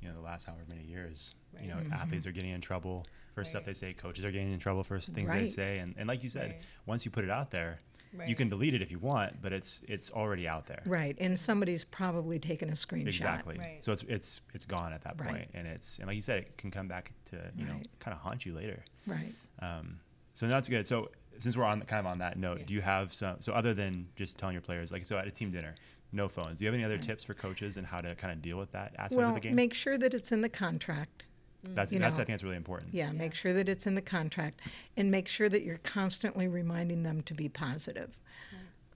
[0.00, 1.62] you know the last however many years Right.
[1.64, 1.92] you know Mm-hmm.
[1.92, 4.98] athletes are getting in trouble for stuff they say coaches are getting in trouble for
[5.00, 5.48] things they Right.
[5.48, 6.62] say and, and like you said Right.
[6.86, 7.78] once you put it out there
[8.26, 11.38] you can delete it if you want but it's it's already out there Right, and
[11.38, 13.08] somebody's probably taken a screenshot.
[13.08, 13.82] exactly Right.
[13.82, 15.28] so it's it's it's gone at that Right.
[15.30, 18.14] point and it's and like you said it can come back to you know kind
[18.14, 19.32] of haunt you later Right.
[19.60, 19.98] um,
[20.34, 22.64] so that's good so since we're on kind of on that note Yeah.
[22.66, 25.30] do you have some so other than just telling your players like so at a
[25.30, 25.74] team dinner
[26.12, 28.42] no phones do you have any other tips for coaches and how to kind of
[28.42, 30.48] deal with that aspect Well, of the game Well, make sure that it's in the
[30.50, 31.24] contract.
[31.70, 33.94] That's you that's know, i think that's really important Yeah, make sure that it's in
[33.94, 34.60] the contract,
[34.96, 38.18] and make sure that you're constantly reminding them to be positive,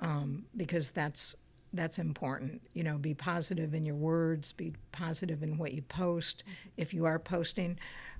[0.01, 1.37] um, because that's
[1.73, 2.63] that's important.
[2.73, 6.43] You know, be positive in your words, be positive in what you post.
[6.77, 7.79] If you are posting,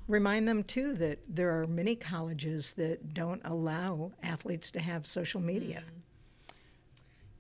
[0.09, 5.41] remind them too that there are many colleges that don't allow athletes to have social
[5.41, 5.83] media.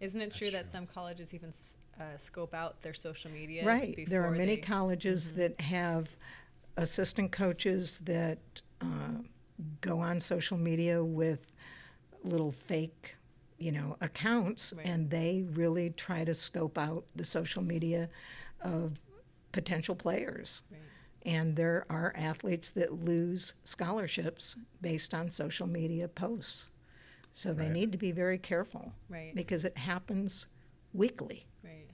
[0.01, 1.53] Isn't it true that some colleges even
[2.01, 3.67] uh, scope out their social media?
[3.67, 4.07] Right.
[4.09, 6.09] There are many they- colleges that have
[6.77, 8.39] assistant coaches that
[8.81, 9.19] uh,
[9.81, 11.53] go on social media with
[12.23, 13.15] little fake,
[13.59, 14.87] you know, accounts, Right.
[14.87, 18.09] and they really try to scope out the social media
[18.61, 19.01] of
[19.53, 20.63] potential players.
[20.71, 20.81] Right.
[21.25, 26.69] And there are athletes that lose scholarships based on social media posts.
[27.35, 27.73] So they Right.
[27.73, 29.35] need to be very careful Right.
[29.35, 30.47] because it happens
[30.93, 31.47] weekly.
[31.63, 31.91] Right.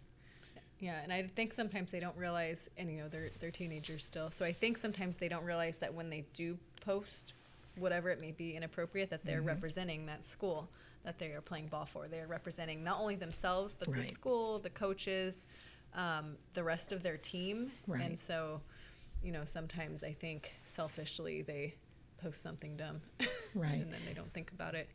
[0.83, 4.31] Yeah, and I think sometimes they don't realize, and you know, they're they're teenagers still.
[4.33, 7.35] So I think sometimes they don't realize that when they do post,
[7.79, 9.29] whatever it may be inappropriate, that Mm-hmm.
[9.29, 10.69] they're representing that school
[11.05, 12.09] that they are playing ball for.
[12.09, 14.03] They are representing not only themselves, but Right.
[14.03, 15.47] the school, the coaches,
[15.95, 17.71] um, the rest of their team.
[17.87, 18.03] Right.
[18.03, 18.61] And so,
[19.23, 21.75] you know, sometimes I think selfishly they
[22.23, 23.01] post something dumb,
[23.55, 23.73] Right.
[23.75, 24.89] and then they don't think about it.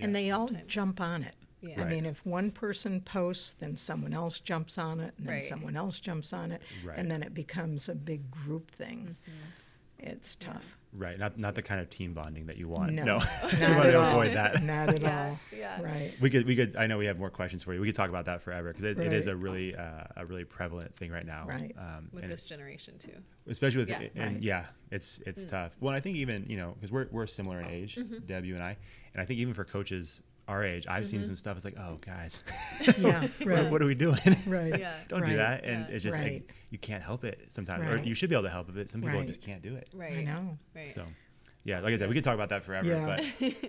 [0.00, 0.66] and they all sometimes.
[0.68, 1.34] jump on it.
[1.68, 1.80] Yeah.
[1.80, 1.90] I Right.
[1.92, 5.44] mean, if one person posts, then someone else jumps on it, and then Right.
[5.44, 6.98] someone else jumps on it, Right.
[6.98, 9.16] and then it becomes a big group thing.
[9.28, 9.50] Mm-hmm.
[9.98, 10.78] It's tough.
[10.92, 13.60] right not not the kind of team bonding that you want No, no, not you
[13.60, 14.10] want at to all.
[14.12, 15.38] avoid that Not at Yeah, all.
[15.54, 15.82] yeah.
[15.82, 16.14] Right.
[16.20, 18.08] we could we could i know we have more questions for you we could talk
[18.08, 19.32] about that forever because it, it is Right.
[19.34, 21.74] a really uh, a really prevalent thing right now Right.
[21.78, 23.16] um, With and this it's- generation too.
[23.46, 24.02] especially with Yeah.
[24.14, 24.42] and Right.
[24.42, 27.66] yeah it's it's tough well i think even you know because we're, we're similar in
[27.66, 28.24] age Mm-hmm.
[28.26, 28.74] deb you and i
[29.12, 31.10] and i think even for coaches our age, I've Mm-hmm.
[31.10, 31.56] seen some stuff.
[31.56, 32.40] It's like, oh, guys,
[32.98, 33.70] Yeah, what, right.
[33.70, 34.18] what are we doing?
[34.46, 34.78] Right.
[34.78, 34.92] Yeah.
[35.08, 35.64] Don't do that.
[35.64, 35.94] And Yeah.
[35.94, 36.34] it's just Right.
[36.34, 38.88] like, you can't help it sometimes, or you should be able to help it.
[38.90, 39.26] Some people Right.
[39.26, 39.88] just can't do it.
[39.94, 40.18] Right.
[40.18, 40.56] I know.
[40.74, 40.92] Right.
[40.94, 41.04] So,
[41.64, 42.86] yeah, like I said, we could talk about that forever.
[42.88, 43.20] Yeah.
[43.40, 43.62] But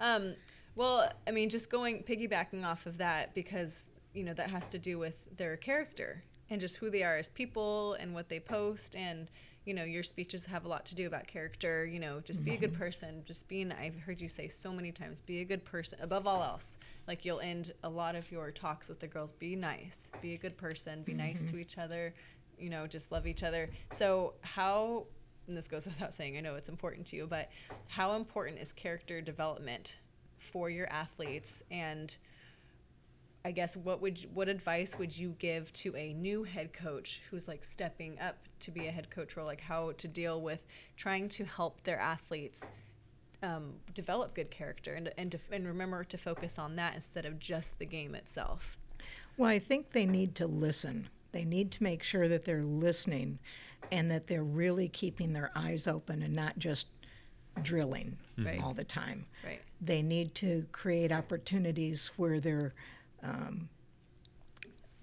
[0.00, 0.34] Um,
[0.76, 4.78] well, I mean, just going piggybacking off of that because you know that has to
[4.78, 8.96] do with their character and just who they are as people and what they post
[8.96, 9.28] and
[9.64, 12.52] you know your speeches have a lot to do about character you know just be
[12.52, 12.82] a good mm-hmm.
[12.82, 16.26] person just being i've heard you say so many times be a good person above
[16.26, 20.10] all else like you'll end a lot of your talks with the girls be nice
[20.22, 21.60] be a good person be nice to mm-hmm.
[21.60, 22.14] each other
[22.58, 23.70] you know just love each other.
[23.92, 25.06] So how
[25.48, 27.50] and this goes without saying i know it's important to you but
[27.88, 29.96] how important is character development
[30.40, 31.62] for your athletes?
[31.70, 32.16] And
[33.44, 37.22] I guess what would you, what advice would you give to a new head coach
[37.30, 40.62] who's like stepping up to be a head coach role, like how to deal with
[40.96, 42.72] trying to help their athletes
[43.42, 47.38] um, develop good character and and, to, and remember to focus on that instead of
[47.38, 48.76] just the game itself.
[49.38, 51.08] Well, I think they need to listen.
[51.32, 53.38] They need to make sure that they're listening
[53.90, 56.88] and that they're really keeping their eyes open and not just
[57.62, 58.62] drilling Right.
[58.62, 59.24] all the time.
[59.44, 59.60] Right.
[59.80, 62.74] They need to create opportunities where they're
[63.22, 63.68] um,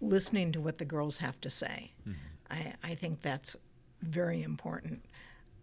[0.02, 1.92] listening to what the girls have to say.
[2.50, 3.56] I, I think that's
[4.02, 5.04] very important.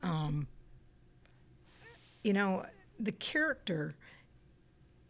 [0.03, 0.47] Um,
[2.23, 2.65] you know,
[2.99, 3.95] the character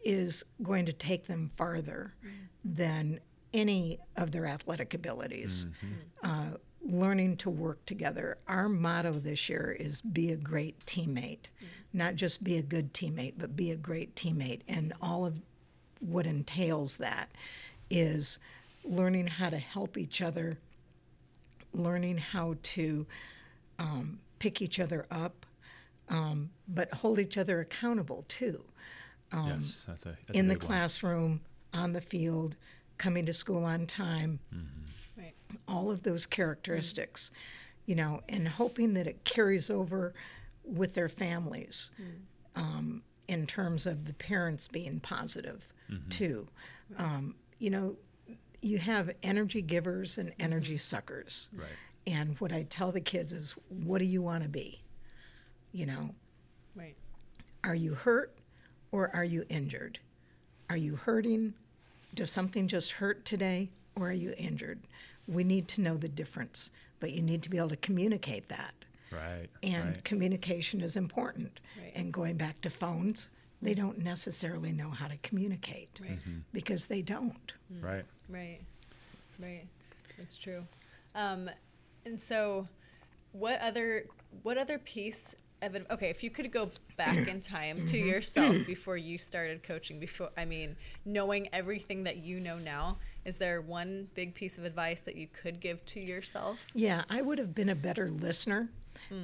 [0.03, 2.13] is going to take them farther
[2.63, 3.19] than
[3.53, 5.65] any of their athletic abilities.
[6.23, 8.37] Uh, learning to work together.
[8.47, 11.47] Our motto this year is be a great teammate.
[11.93, 14.61] Not just be a good teammate, but be a great teammate.
[14.67, 15.41] And all of
[15.99, 17.29] what entails that
[17.89, 18.37] is
[18.83, 20.57] learning how to help each other,
[21.73, 23.05] learning how to
[23.79, 25.45] um, pick each other up,
[26.09, 28.61] um, but hold each other accountable too.
[29.33, 30.67] Yes, that's a that's a in the big one.
[30.67, 31.41] classroom,
[31.73, 32.55] on the field,
[32.97, 34.39] coming to school on time,
[35.17, 35.33] Right.
[35.67, 37.31] all of those characteristics,
[37.85, 40.13] you know, and hoping that it carries over
[40.63, 41.91] with their families.
[42.55, 45.71] Um, in terms of the parents being positive
[46.09, 46.47] too.
[46.97, 47.95] Um, you know,
[48.61, 51.49] you have energy givers and energy suckers.
[51.55, 51.67] Right.
[52.07, 54.81] And what I tell the kids is, what do you want to be?
[55.73, 56.09] You know,
[56.75, 56.95] Right.
[57.63, 58.35] are you hurt
[58.91, 59.99] or are you injured?
[60.69, 61.53] Are you hurting?
[62.15, 64.79] Does something just hurt today or are you injured?
[65.27, 68.73] We need to know the difference, but you need to be able to communicate that.
[69.15, 69.49] Right.
[69.63, 70.03] And right.
[70.03, 71.59] communication is important.
[71.81, 71.91] Right.
[71.95, 73.29] And going back to phones,
[73.61, 76.11] they don't necessarily know how to communicate Right.
[76.11, 76.39] Mm-hmm.
[76.53, 77.53] because they don't.
[77.73, 77.83] Mm.
[77.83, 78.05] right.
[78.29, 78.59] Right.
[79.39, 79.67] Right.
[80.17, 80.63] That's true.
[81.13, 81.49] Um,
[82.05, 82.67] and so,
[83.31, 84.05] what other
[84.43, 88.07] what other piece of ad- okay, if you could go back in time to mm-hmm.
[88.07, 90.75] yourself before you started coaching, before I mean,
[91.05, 95.27] knowing everything that you know now, is there one big piece of advice that you
[95.27, 96.65] could give to yourself?
[96.73, 98.69] Yeah, I would have been a better listener.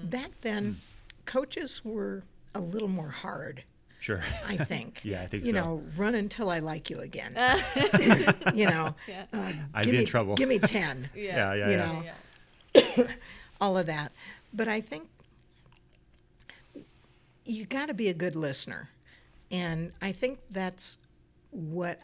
[0.03, 0.77] Back then,
[1.25, 2.23] coaches were
[2.55, 3.63] a little more hard.
[3.99, 4.21] Sure.
[4.47, 5.01] I think.
[5.05, 5.47] Yeah, I think so.
[5.47, 5.61] you so.
[5.61, 7.33] know, run until I like you again.
[8.55, 9.25] you know, Yeah.
[9.31, 10.35] uh, I'd give be in me, trouble.
[10.35, 11.09] Give me ten.
[11.15, 11.77] Yeah, yeah, you yeah.
[11.77, 12.03] know.
[12.73, 13.07] Yeah.
[13.61, 14.11] all of that.
[14.53, 15.07] But I think
[17.45, 18.89] you got to be a good listener.
[19.51, 20.97] And I think that's
[21.51, 21.99] what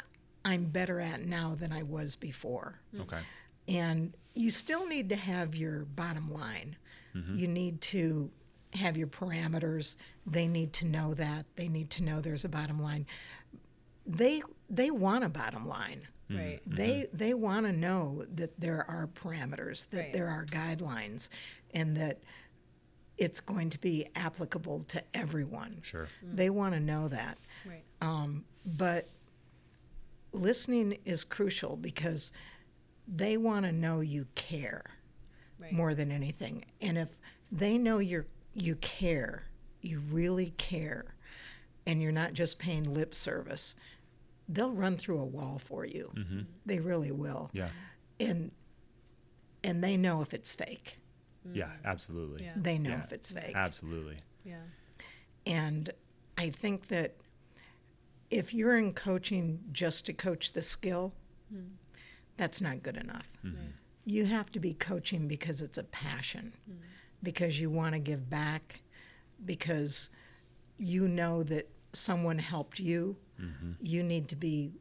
[0.46, 2.80] I'm better at now than I was before.
[3.00, 3.20] Okay.
[3.68, 6.76] And you still need to have your bottom line.
[7.18, 7.38] Mm-hmm.
[7.38, 8.30] You need to
[8.74, 9.96] have your parameters.
[10.26, 11.46] They need to know that.
[11.56, 13.06] They need to know there's a bottom line.
[14.06, 16.08] They they want a bottom line.
[16.30, 16.38] Mm-hmm.
[16.42, 16.62] Right.
[16.70, 16.76] Mm-hmm.
[16.76, 20.14] They they want to know that there are parameters, that Right.
[20.14, 21.30] there are guidelines,
[21.74, 22.20] and that
[23.18, 25.80] it's going to be applicable to everyone.
[25.82, 26.08] Sure.
[26.24, 26.36] Mm.
[26.36, 27.38] They want to know that.
[27.66, 27.84] Right.
[28.02, 28.44] Um,
[28.78, 29.08] but
[30.34, 32.32] listening is crucial because
[33.08, 34.84] they want to know you care
[35.62, 35.74] Right.
[35.74, 36.66] more than anything.
[36.82, 37.10] And if
[37.52, 39.44] they know you're you care,
[39.82, 41.16] you really care,
[41.86, 43.76] and you're not just paying lip service,
[44.50, 46.12] they'll run through a wall for you.
[46.16, 46.40] Mm-hmm.
[46.66, 47.50] They really will.
[47.54, 47.70] Yeah.
[48.20, 48.52] And
[49.64, 51.00] and they know if it's fake.
[51.54, 51.70] Yeah.
[51.86, 52.46] Absolutely.
[52.46, 52.54] Yeah.
[52.56, 53.04] They know Yeah.
[53.04, 53.56] if it's fake.
[53.56, 54.18] Absolutely.
[54.44, 54.62] Yeah.
[55.46, 55.90] And
[56.38, 57.16] I think that
[58.30, 61.14] if you're in coaching just to coach the skill,
[61.52, 61.62] hmm.
[62.36, 63.38] that's not good enough.
[63.46, 63.68] Mm-hmm.
[64.08, 66.76] You have to be coaching because it's a passion, mm.
[67.24, 68.80] because you want to give back,
[69.46, 70.10] because
[70.78, 73.18] you know that someone helped you.
[73.42, 73.72] Mm-hmm.
[73.82, 74.72] You need to be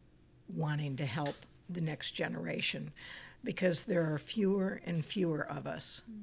[0.48, 1.34] wanting to help
[1.70, 2.92] the next generation
[3.42, 6.22] because there are fewer and fewer of us mm.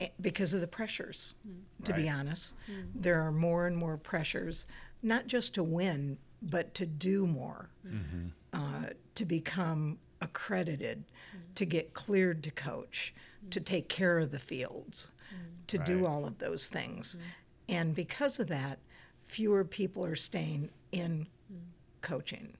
[0.00, 1.84] eh, because of the pressures, mm.
[1.84, 2.14] to be Right.
[2.14, 2.54] honest.
[2.96, 4.66] There are more and more pressures,
[5.02, 8.26] not just to win, but to do more, mm-hmm.
[8.52, 11.04] uh, to become accredited,
[11.54, 13.14] to get cleared to coach,
[13.50, 15.10] to take care of the fields,
[15.68, 17.16] to do all of those things.
[17.68, 18.78] And because of that,
[19.26, 21.26] fewer people are staying in
[22.02, 22.52] coaching.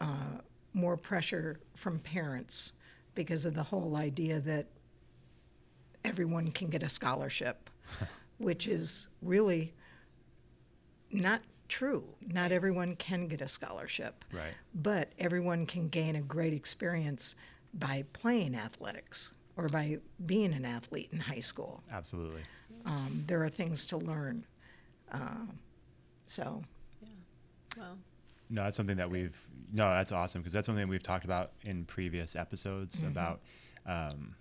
[0.00, 0.40] Uh,
[0.72, 2.72] more pressure from parents
[3.14, 4.66] because of the whole idea that
[6.04, 7.68] everyone can get a scholarship,
[8.38, 9.74] which is really
[11.10, 12.04] not true.
[12.20, 14.52] Not everyone can get a scholarship, Right.
[14.74, 17.34] but everyone can gain a great experience
[17.74, 21.82] by playing athletics or by being an athlete in high school.
[21.90, 22.42] Absolutely.
[22.84, 24.44] Um, there are things to learn.
[25.12, 25.58] Um,
[26.26, 26.62] so,
[27.76, 27.98] Well,
[28.48, 29.38] No, that's something that we've.
[29.72, 33.40] No, that's awesome because that's something we've talked about in previous episodes about,
[33.86, 34.34] um,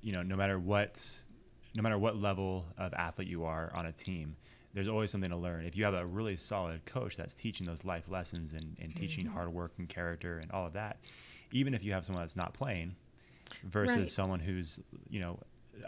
[0.00, 1.06] you know, no matter what,
[1.74, 4.36] no matter what level of athlete you are on a team,
[4.76, 5.64] there's always something to learn.
[5.64, 9.00] If you have a really solid coach that's teaching those life lessons and, and mm-hmm.
[9.00, 10.98] teaching hard work and character and all of that,
[11.50, 12.94] even if you have someone that's not playing,
[13.64, 14.08] versus Right.
[14.10, 15.38] someone who's you know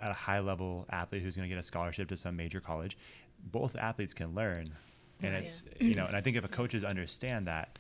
[0.01, 2.97] at a high level athlete who's going to get a scholarship to some major college,
[3.53, 4.73] both athletes can learn,
[5.21, 5.43] and Right.
[5.43, 7.79] it's you know, and I think if a coaches understand that,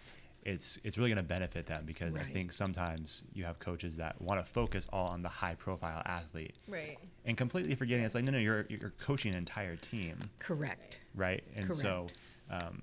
[0.48, 4.20] it's it's really going to benefit them because I think sometimes you have coaches that
[4.20, 6.96] want to focus all on the high profile athlete right.
[7.26, 10.98] and completely forgetting it's like no no you're you're coaching an entire team correct.
[11.14, 11.44] right?
[11.56, 12.06] And so,
[12.50, 12.82] um,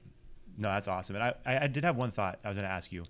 [0.58, 1.16] no, that's awesome.
[1.16, 3.04] And I, I, I did have one thought I was going to ask you,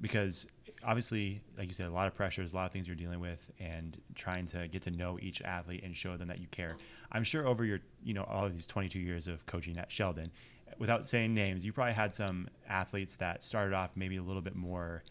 [0.00, 0.46] because
[0.84, 3.50] obviously, like you said, a lot of pressures, a lot of things you're dealing with,
[3.60, 6.76] and trying to get to know each athlete and show them that you care.
[7.12, 10.30] I'm sure over your, you know, all of these 22 years of coaching at Sheldon,
[10.78, 14.56] without saying names, you probably had some athletes that started off maybe a little bit
[14.56, 15.02] more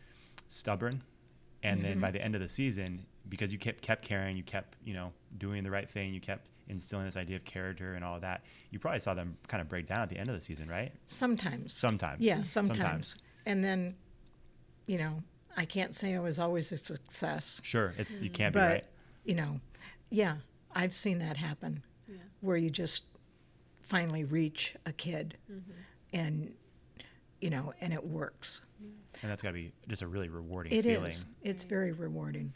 [0.48, 1.02] stubborn,
[1.64, 2.14] and then by mm-hmm.
[2.14, 5.64] the end of the season, because you kept kept caring, you kept you know doing
[5.64, 8.44] the right thing, you kept instilling this idea of character and all of that.
[8.72, 10.92] You probably saw them kind of break down at the end of the season, right?
[11.06, 11.74] Sometimes.
[11.74, 12.20] Sometimes.
[12.20, 12.80] Yeah, sometimes.
[12.80, 13.18] Sometimes.
[13.46, 13.96] And then,
[14.86, 15.24] you know,
[15.56, 18.86] I can't say I was always a success, Sure, it's you can't be right.
[19.26, 19.60] you know,
[20.10, 20.36] yeah,
[20.76, 21.82] I've seen that happen,
[22.42, 23.04] where you just
[23.88, 25.72] finally reach a kid, Mm-hmm.
[26.14, 26.54] and
[27.42, 28.62] you know, and it works.
[29.22, 31.24] And that's got to be just a really rewarding It is.
[31.24, 31.36] feeling.
[31.44, 32.54] It's very rewarding.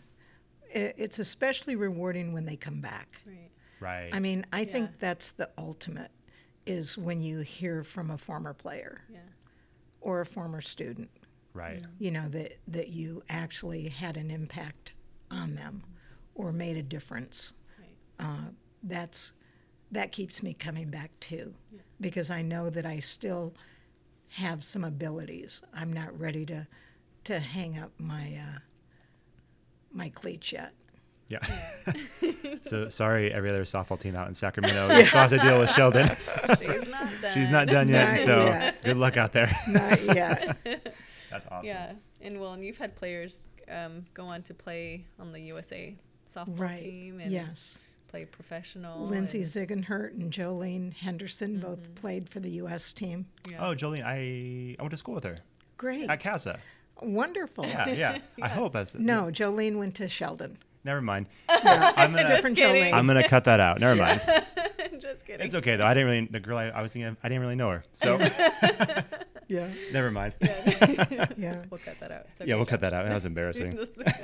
[0.74, 3.22] It's especially rewarding when they come back.
[3.26, 3.52] Right.
[3.80, 4.10] Right.
[4.14, 4.72] I mean, I Yeah.
[4.72, 6.12] think that's the ultimate,
[6.66, 9.20] is when you hear from a former player Yeah.
[10.02, 11.10] or a former student.
[11.54, 11.84] right.
[12.00, 14.94] you know that that you actually had an impact
[15.30, 15.84] on them
[16.34, 17.98] or made a difference Right.
[18.20, 18.50] uh,
[18.84, 19.34] that's
[19.92, 21.54] that keeps me coming back too
[22.00, 23.54] because i know that i still
[24.30, 26.66] have some abilities i'm not ready to
[27.24, 28.60] to hang up my uh,
[29.94, 30.74] my cleats yet
[31.28, 31.40] Yeah.
[32.62, 34.90] so sorry, every other softball team out in Sacramento.
[34.98, 36.10] You still have to deal with Sheldon.
[36.60, 37.34] She's not done.
[37.34, 38.16] She's not done yet.
[38.18, 38.84] Not so yet.
[38.84, 39.50] good luck out there.
[39.70, 40.58] not yet
[41.30, 41.66] That's awesome.
[41.66, 45.96] Yeah, and well, and you've had players um, go on to play on the USA
[46.30, 47.78] softball right team and yes
[48.12, 49.06] play professional.
[49.06, 51.94] lindsay and- ziegenhurt and jolene henderson both mm-hmm.
[51.94, 53.66] played for the us team yeah.
[53.66, 55.38] Oh, Jolene, I I went to school with her
[55.78, 56.60] great at CASA.
[57.02, 58.18] wonderful Yeah, yeah.
[58.42, 61.28] I hope that's no jolene went to sheldon Never mind.
[61.50, 62.86] I'm gonna different kidding.
[62.86, 62.94] Jolene.
[62.94, 63.80] I'm gonna cut that out.
[63.80, 64.22] Never mind.
[65.00, 65.46] Just kidding.
[65.46, 65.86] It's okay though.
[65.86, 67.84] I didn't really the girl I, I was thinking of, I didn't really know her.
[67.92, 68.18] So
[69.52, 70.34] yeah never mind.
[71.38, 72.28] yeah We'll cut that out.
[72.32, 73.06] It's Yeah, we'll cut that out.
[73.06, 73.78] That was embarrassing.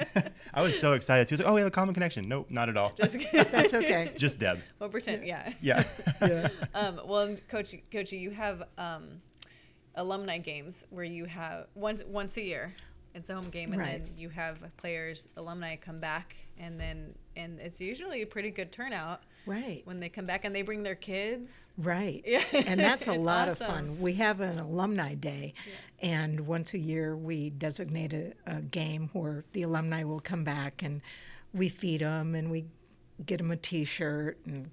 [0.53, 1.27] I was so excited.
[1.27, 2.93] She was like, "Oh, we have a common connection." Nope, not at all.
[2.95, 4.59] Just that's okay Just Deb.
[4.79, 5.25] We'll pretend.
[5.25, 5.51] Yeah.
[5.61, 5.83] Yeah.
[6.21, 9.21] yeah Um, well, coach, coach, you have um,
[9.95, 12.73] alumni games where you have once once a year.
[13.13, 14.05] It's a home game, and Right.
[14.05, 18.71] then you have players, alumni come back, and then and it's usually a pretty good
[18.71, 21.69] turnout right when they come back and they bring their kids.
[21.77, 22.23] Right.
[22.25, 22.43] Yeah.
[22.53, 23.99] And that's a It's lot of fun.
[23.99, 25.53] We have an alumni day,
[26.01, 30.83] and once a year we designate a, a game where the alumni will come back
[30.83, 31.01] and
[31.53, 32.65] we feed them and we
[33.25, 34.69] get them a t shirt and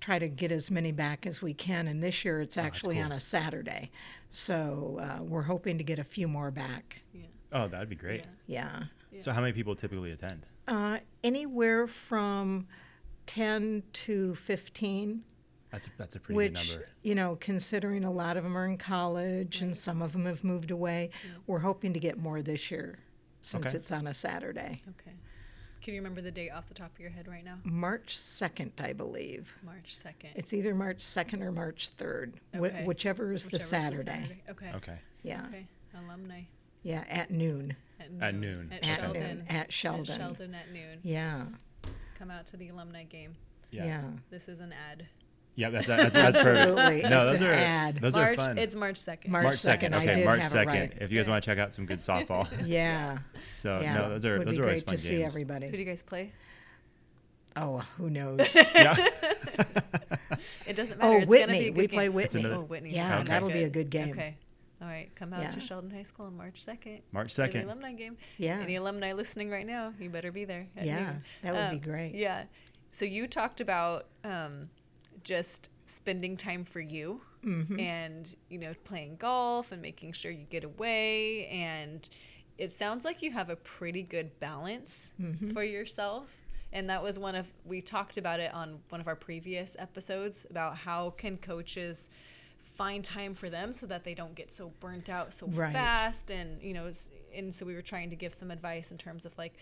[0.00, 1.88] try to get as many back as we can.
[1.88, 3.04] And this year it's actually cool.
[3.04, 3.90] on a Saturday.
[4.30, 7.00] So uh, we're hoping to get a few more back.
[7.52, 8.24] Oh, that'd be great.
[8.46, 8.84] Yeah.
[9.20, 10.46] So, how many people typically attend?
[10.66, 12.66] Uh, anywhere from
[13.28, 15.22] 10 to 15.
[15.70, 16.88] That's a, that's a pretty which good number.
[17.02, 20.42] you know considering a lot of them are in college and some of them have
[20.42, 21.10] moved away
[21.46, 22.98] we're hoping to get more this year
[23.42, 23.76] since Okay.
[23.76, 25.14] it's on a saturday Okay.
[25.82, 27.58] Can you remember the date off the top of your head right now?
[27.64, 30.30] march 2nd i believe March second.
[30.36, 34.72] it's either march 2nd or march 3rd wh- whichever is the Whichever's saturday Okay.
[34.74, 34.96] Okay.
[35.22, 35.66] yeah Okay.
[36.02, 36.40] Alumni.
[36.82, 37.76] yeah at noon
[38.22, 38.70] At noon.
[38.72, 39.22] At, At Sheldon.
[39.22, 40.14] noon, at Sheldon.
[40.14, 40.98] At Sheldon at noon.
[41.02, 41.44] yeah
[42.18, 43.34] Come out to the alumni game.
[43.70, 45.06] yeah, This is an ad.
[45.54, 46.74] Yeah, that's that's, that's Absolutely.
[47.02, 47.08] perfect.
[47.10, 47.96] No, It's those an are ad.
[48.00, 48.28] those March.
[48.28, 48.58] are fun.
[48.58, 49.30] It's March second.
[49.32, 49.94] March March 2nd, second.
[49.94, 50.72] I Okay, did March have second.
[50.72, 50.92] right.
[51.00, 53.18] If you guys want to check out some good softball, Yeah.
[53.56, 53.94] so yeah.
[53.94, 55.18] no, those are Would those be are always great fun to games.
[55.18, 55.66] see everybody.
[55.66, 56.32] Who do you guys play?
[57.56, 58.54] Oh, who knows?
[58.74, 58.94] Yeah.
[60.66, 61.14] It doesn't oh, matter.
[61.14, 61.58] oh, it's Whitney.
[61.58, 61.96] Be a good we game.
[61.96, 62.40] play Whitney.
[62.40, 62.90] another- Oh, Whitney.
[62.94, 63.28] Yeah, Okay.
[63.28, 64.10] that'll be a good game.
[64.10, 64.36] Okay.
[64.80, 65.10] All right.
[65.16, 67.00] Come out to Sheldon High School on March 2nd.
[67.12, 67.64] March for the 2nd.
[67.64, 68.16] alumni game.
[68.36, 68.60] Yeah.
[68.60, 70.66] Any alumni listening right now, you better be there.
[70.80, 71.22] Yeah, noon.
[71.42, 72.14] that would be great.
[72.14, 72.44] Yeah.
[72.92, 74.68] So you talked about um,
[75.24, 77.78] just spending time for you Mm-hmm.
[77.78, 81.46] and, you know, playing golf and making sure you get away.
[81.46, 82.06] And
[82.58, 85.50] it sounds like you have a pretty good balance Mm-hmm.
[85.50, 86.26] for yourself.
[86.72, 90.46] And that was one of, we talked about it on one of our previous episodes
[90.50, 92.10] about how can coaches
[92.78, 95.72] find time for them so that they don't get so burnt out so Right.
[95.72, 96.90] fast and you know
[97.34, 99.54] and so we were trying to give some advice in terms of like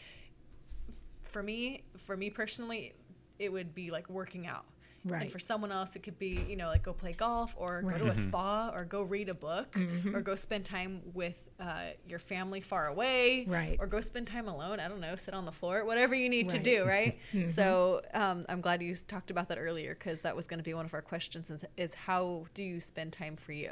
[1.23, 2.93] for me for me personally
[3.39, 4.65] it would be like working out
[5.07, 5.23] Right.
[5.23, 7.97] and for someone else it could be you know like go play golf or go
[7.97, 10.17] to a spa or go read a book Mm-hmm.
[10.17, 13.77] or go spend time with uh, your family far away Right.
[13.79, 16.49] or go spend time alone i don't know sit on the floor whatever you need
[16.51, 16.65] to Right.
[16.65, 17.19] do right
[17.55, 20.75] so um, i'm glad you talked about that earlier because that was going to be
[20.75, 23.71] one of our questions is, is how do you spend time for you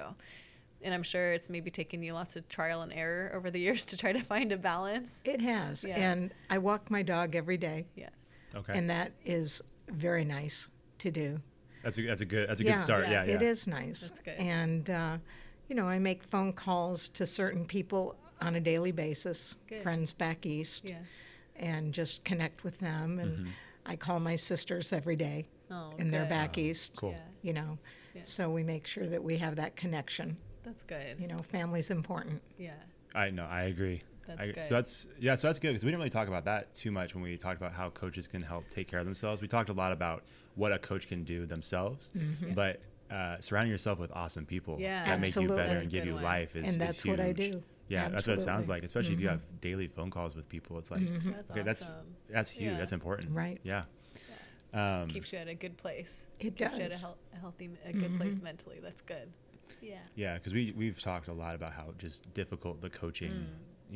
[0.83, 3.85] and i'm sure it's maybe taken you lots of trial and error over the years
[3.87, 5.85] to try to find a balance It has.
[5.85, 5.97] Yeah.
[5.99, 8.11] And I walk my dog every day, yeah
[8.55, 8.79] Okay.
[8.79, 10.69] and that is very nice
[10.99, 11.41] to do.
[11.83, 13.05] that's a that's a good that's a Yeah, good start.
[13.05, 13.35] yeah, Yeah, yeah.
[13.37, 14.09] It is nice.
[14.09, 14.35] That's good.
[14.39, 15.19] And, uh,
[15.69, 19.83] you know, I make phone calls to certain people on a daily basis, Good.
[19.83, 20.99] friends back east, yeah
[21.57, 23.21] and just connect with them.
[23.21, 23.49] And Mm-hmm.
[23.87, 26.31] I call my sisters every day, oh and they're good.
[26.31, 26.97] back east.
[26.97, 27.13] Cool.
[27.13, 27.79] yeah You know,
[28.15, 28.23] Yeah.
[28.25, 30.37] so we make sure that we have that connection.
[30.65, 32.43] that's good You know, family's important.
[32.59, 32.73] yeah
[33.15, 33.45] I know.
[33.45, 34.03] I agree.
[34.27, 34.65] That's I, good.
[34.65, 35.35] So that's yeah.
[35.37, 37.61] So that's good because we didn't really talk about that too much when we talked
[37.61, 39.41] about how coaches can help take care of themselves.
[39.41, 40.25] We talked a lot about
[40.55, 42.11] what a coach can do themselves,
[42.55, 42.81] but
[43.11, 44.83] uh, surrounding yourself with awesome people Mm-hmm.
[44.83, 45.05] Yeah.
[45.05, 46.23] that make you better That's and give you one.
[46.23, 47.37] life is And is that's what I huge.
[47.37, 47.63] do.
[47.89, 48.83] Yeah, that's what it sounds like.
[48.83, 51.95] Especially if you have daily phone calls with people, it's like That's okay, that's awesome.
[52.31, 52.73] that's huge.
[52.73, 52.79] Yeah.
[52.79, 53.31] That's important.
[53.37, 53.61] Right.
[53.63, 53.83] Yeah.
[54.73, 57.71] Um, keeps you at a good place It keeps you at a, hel- a healthy
[57.87, 59.31] a good place mentally that's good
[59.81, 63.47] yeah Yeah, because we we've talked a lot about how just difficult the coaching, Mm.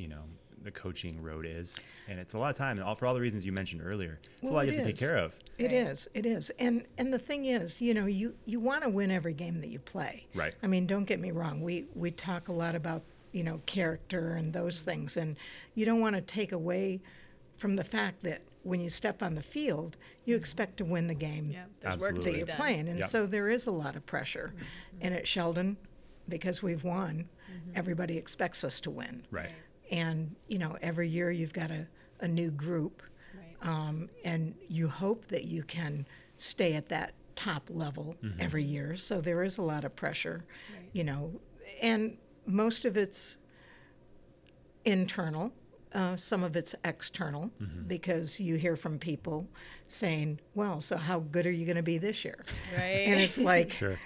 [0.01, 0.23] you know,
[0.63, 3.21] the coaching road is, and it's a lot of time, and all for all the
[3.21, 4.19] reasons you mentioned earlier.
[4.41, 5.39] It's Well, a lot you it have to take care of.
[5.59, 5.73] It Right.
[5.73, 6.09] is.
[6.15, 6.51] It is.
[6.59, 9.69] And and the thing is, you know, you you want to win every game that
[9.69, 10.27] you play.
[10.35, 10.55] Right.
[10.63, 11.61] I mean, don't get me wrong.
[11.61, 13.03] We we talk a lot about
[13.33, 15.37] you know character and those things, and
[15.75, 17.01] you don't want to take away
[17.57, 21.15] from the fact that when you step on the field, you expect to win the
[21.15, 21.53] game Mm-hmm.
[21.53, 22.33] yeah there's work to Absolutely.
[22.33, 23.09] be you're done playing, and Yep.
[23.09, 24.53] so there is a lot of pressure.
[24.55, 24.99] Mm-hmm.
[25.03, 25.77] And at Sheldon,
[26.29, 27.29] because we've won,
[27.75, 29.25] everybody expects us to win.
[29.31, 29.51] Right.
[29.91, 31.87] And you know, every year you've got a,
[32.21, 33.03] a new group
[33.35, 38.97] right um, and you hope that you can stay at that top level every year.
[38.97, 40.91] So there is a lot of pressure, Right.
[40.93, 41.33] you know,
[41.83, 42.17] and
[42.47, 43.39] most of it's
[44.85, 45.53] internal.
[45.95, 47.51] Uh, some of it's external
[47.87, 49.49] because you hear from people
[49.89, 52.45] saying, "Well, so how good are you going to be this year?"
[52.77, 53.99] right And it's like, Sure.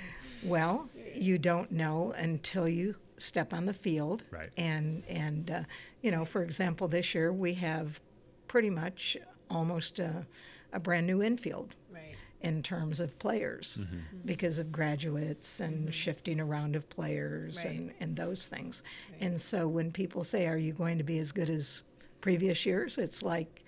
[0.44, 4.24] well, you don't know until you step on the field.
[4.30, 4.50] Right.
[4.56, 5.62] And and uh,
[6.02, 8.00] you know, for example, this year we have
[8.48, 9.16] pretty much
[9.50, 10.26] almost a,
[10.72, 13.94] a brand new infield right in terms of players mm-hmm.
[13.94, 14.16] Mm-hmm.
[14.24, 15.90] because of graduates and mm-hmm.
[15.90, 17.74] shifting around of players Right.
[17.74, 18.82] and, and those things.
[19.20, 21.84] And so when people say, Are you going to be as good as
[22.20, 22.98] previous years?
[22.98, 23.64] It's like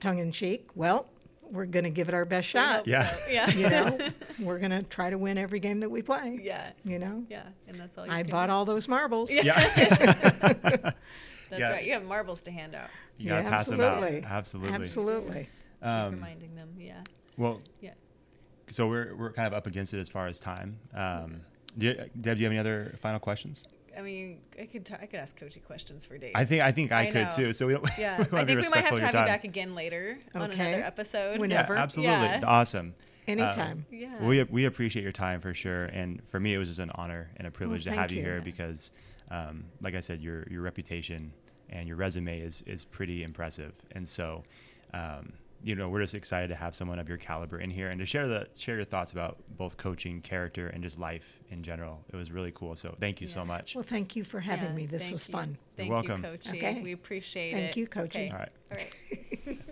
[0.00, 1.08] tongue in cheek, well,
[1.50, 2.86] we're going to give it our best shot.
[2.86, 3.08] Yeah.
[3.14, 3.30] so.
[3.30, 3.98] yeah You know,
[4.40, 6.40] we're going to try to win every game that we play.
[6.42, 8.52] yeah You know, yeah and that's all you I can bought do.
[8.52, 9.30] all those marbles.
[9.30, 9.58] Yeah.
[11.50, 11.70] that's yeah.
[11.70, 12.88] right you have marbles to hand out
[13.18, 14.10] you gotta Yeah, pass absolutely.
[14.20, 14.30] them out.
[14.32, 14.72] Absolutely.
[14.74, 15.48] Absolutely.
[15.82, 17.00] Keep Um, reminding them yeah
[17.36, 17.90] well, yeah
[18.70, 20.78] so we're we're kind of up against it as far as time.
[20.94, 21.42] Um,
[21.76, 23.64] do you, Deb, do you have any other final questions?
[23.96, 26.32] I mean, I could t- I could ask Coachy questions for days.
[26.34, 27.36] I think I think I, I could know.
[27.36, 27.52] too.
[27.52, 27.88] So we don't.
[27.98, 30.50] Yeah, we I think we might have to have your you back again later on
[30.50, 31.38] another episode.
[31.40, 31.76] When- Yeah, Whenever.
[31.76, 32.12] absolutely.
[32.12, 32.40] Yeah.
[32.44, 32.94] Awesome.
[33.26, 33.86] Anytime.
[33.90, 34.22] Yeah.
[34.22, 37.30] We we appreciate your time for sure, and for me it was just an honor
[37.36, 38.22] and a privilege to have you, you.
[38.22, 38.92] here because,
[39.30, 41.32] um, like I said, your your reputation
[41.70, 44.44] and your resume is is pretty impressive, and so,
[44.92, 45.32] um,
[45.64, 48.04] you know, we're just excited to have someone of your caliber in here and to
[48.04, 52.04] share the share your thoughts about both coaching, character, and just life in general.
[52.12, 52.76] It was really cool.
[52.76, 53.74] So thank you so much.
[53.74, 54.86] Well, thank you for having Yeah, me.
[54.86, 55.32] This thank was you.
[55.32, 55.58] fun.
[55.76, 56.22] Thank welcome.
[56.22, 56.58] you, Coachy.
[56.58, 56.80] Okay.
[56.82, 57.66] We appreciate Thank it.
[57.66, 58.18] Thank you, Coachy.
[58.18, 58.30] Okay.
[58.30, 58.52] All right.
[58.70, 59.58] All right.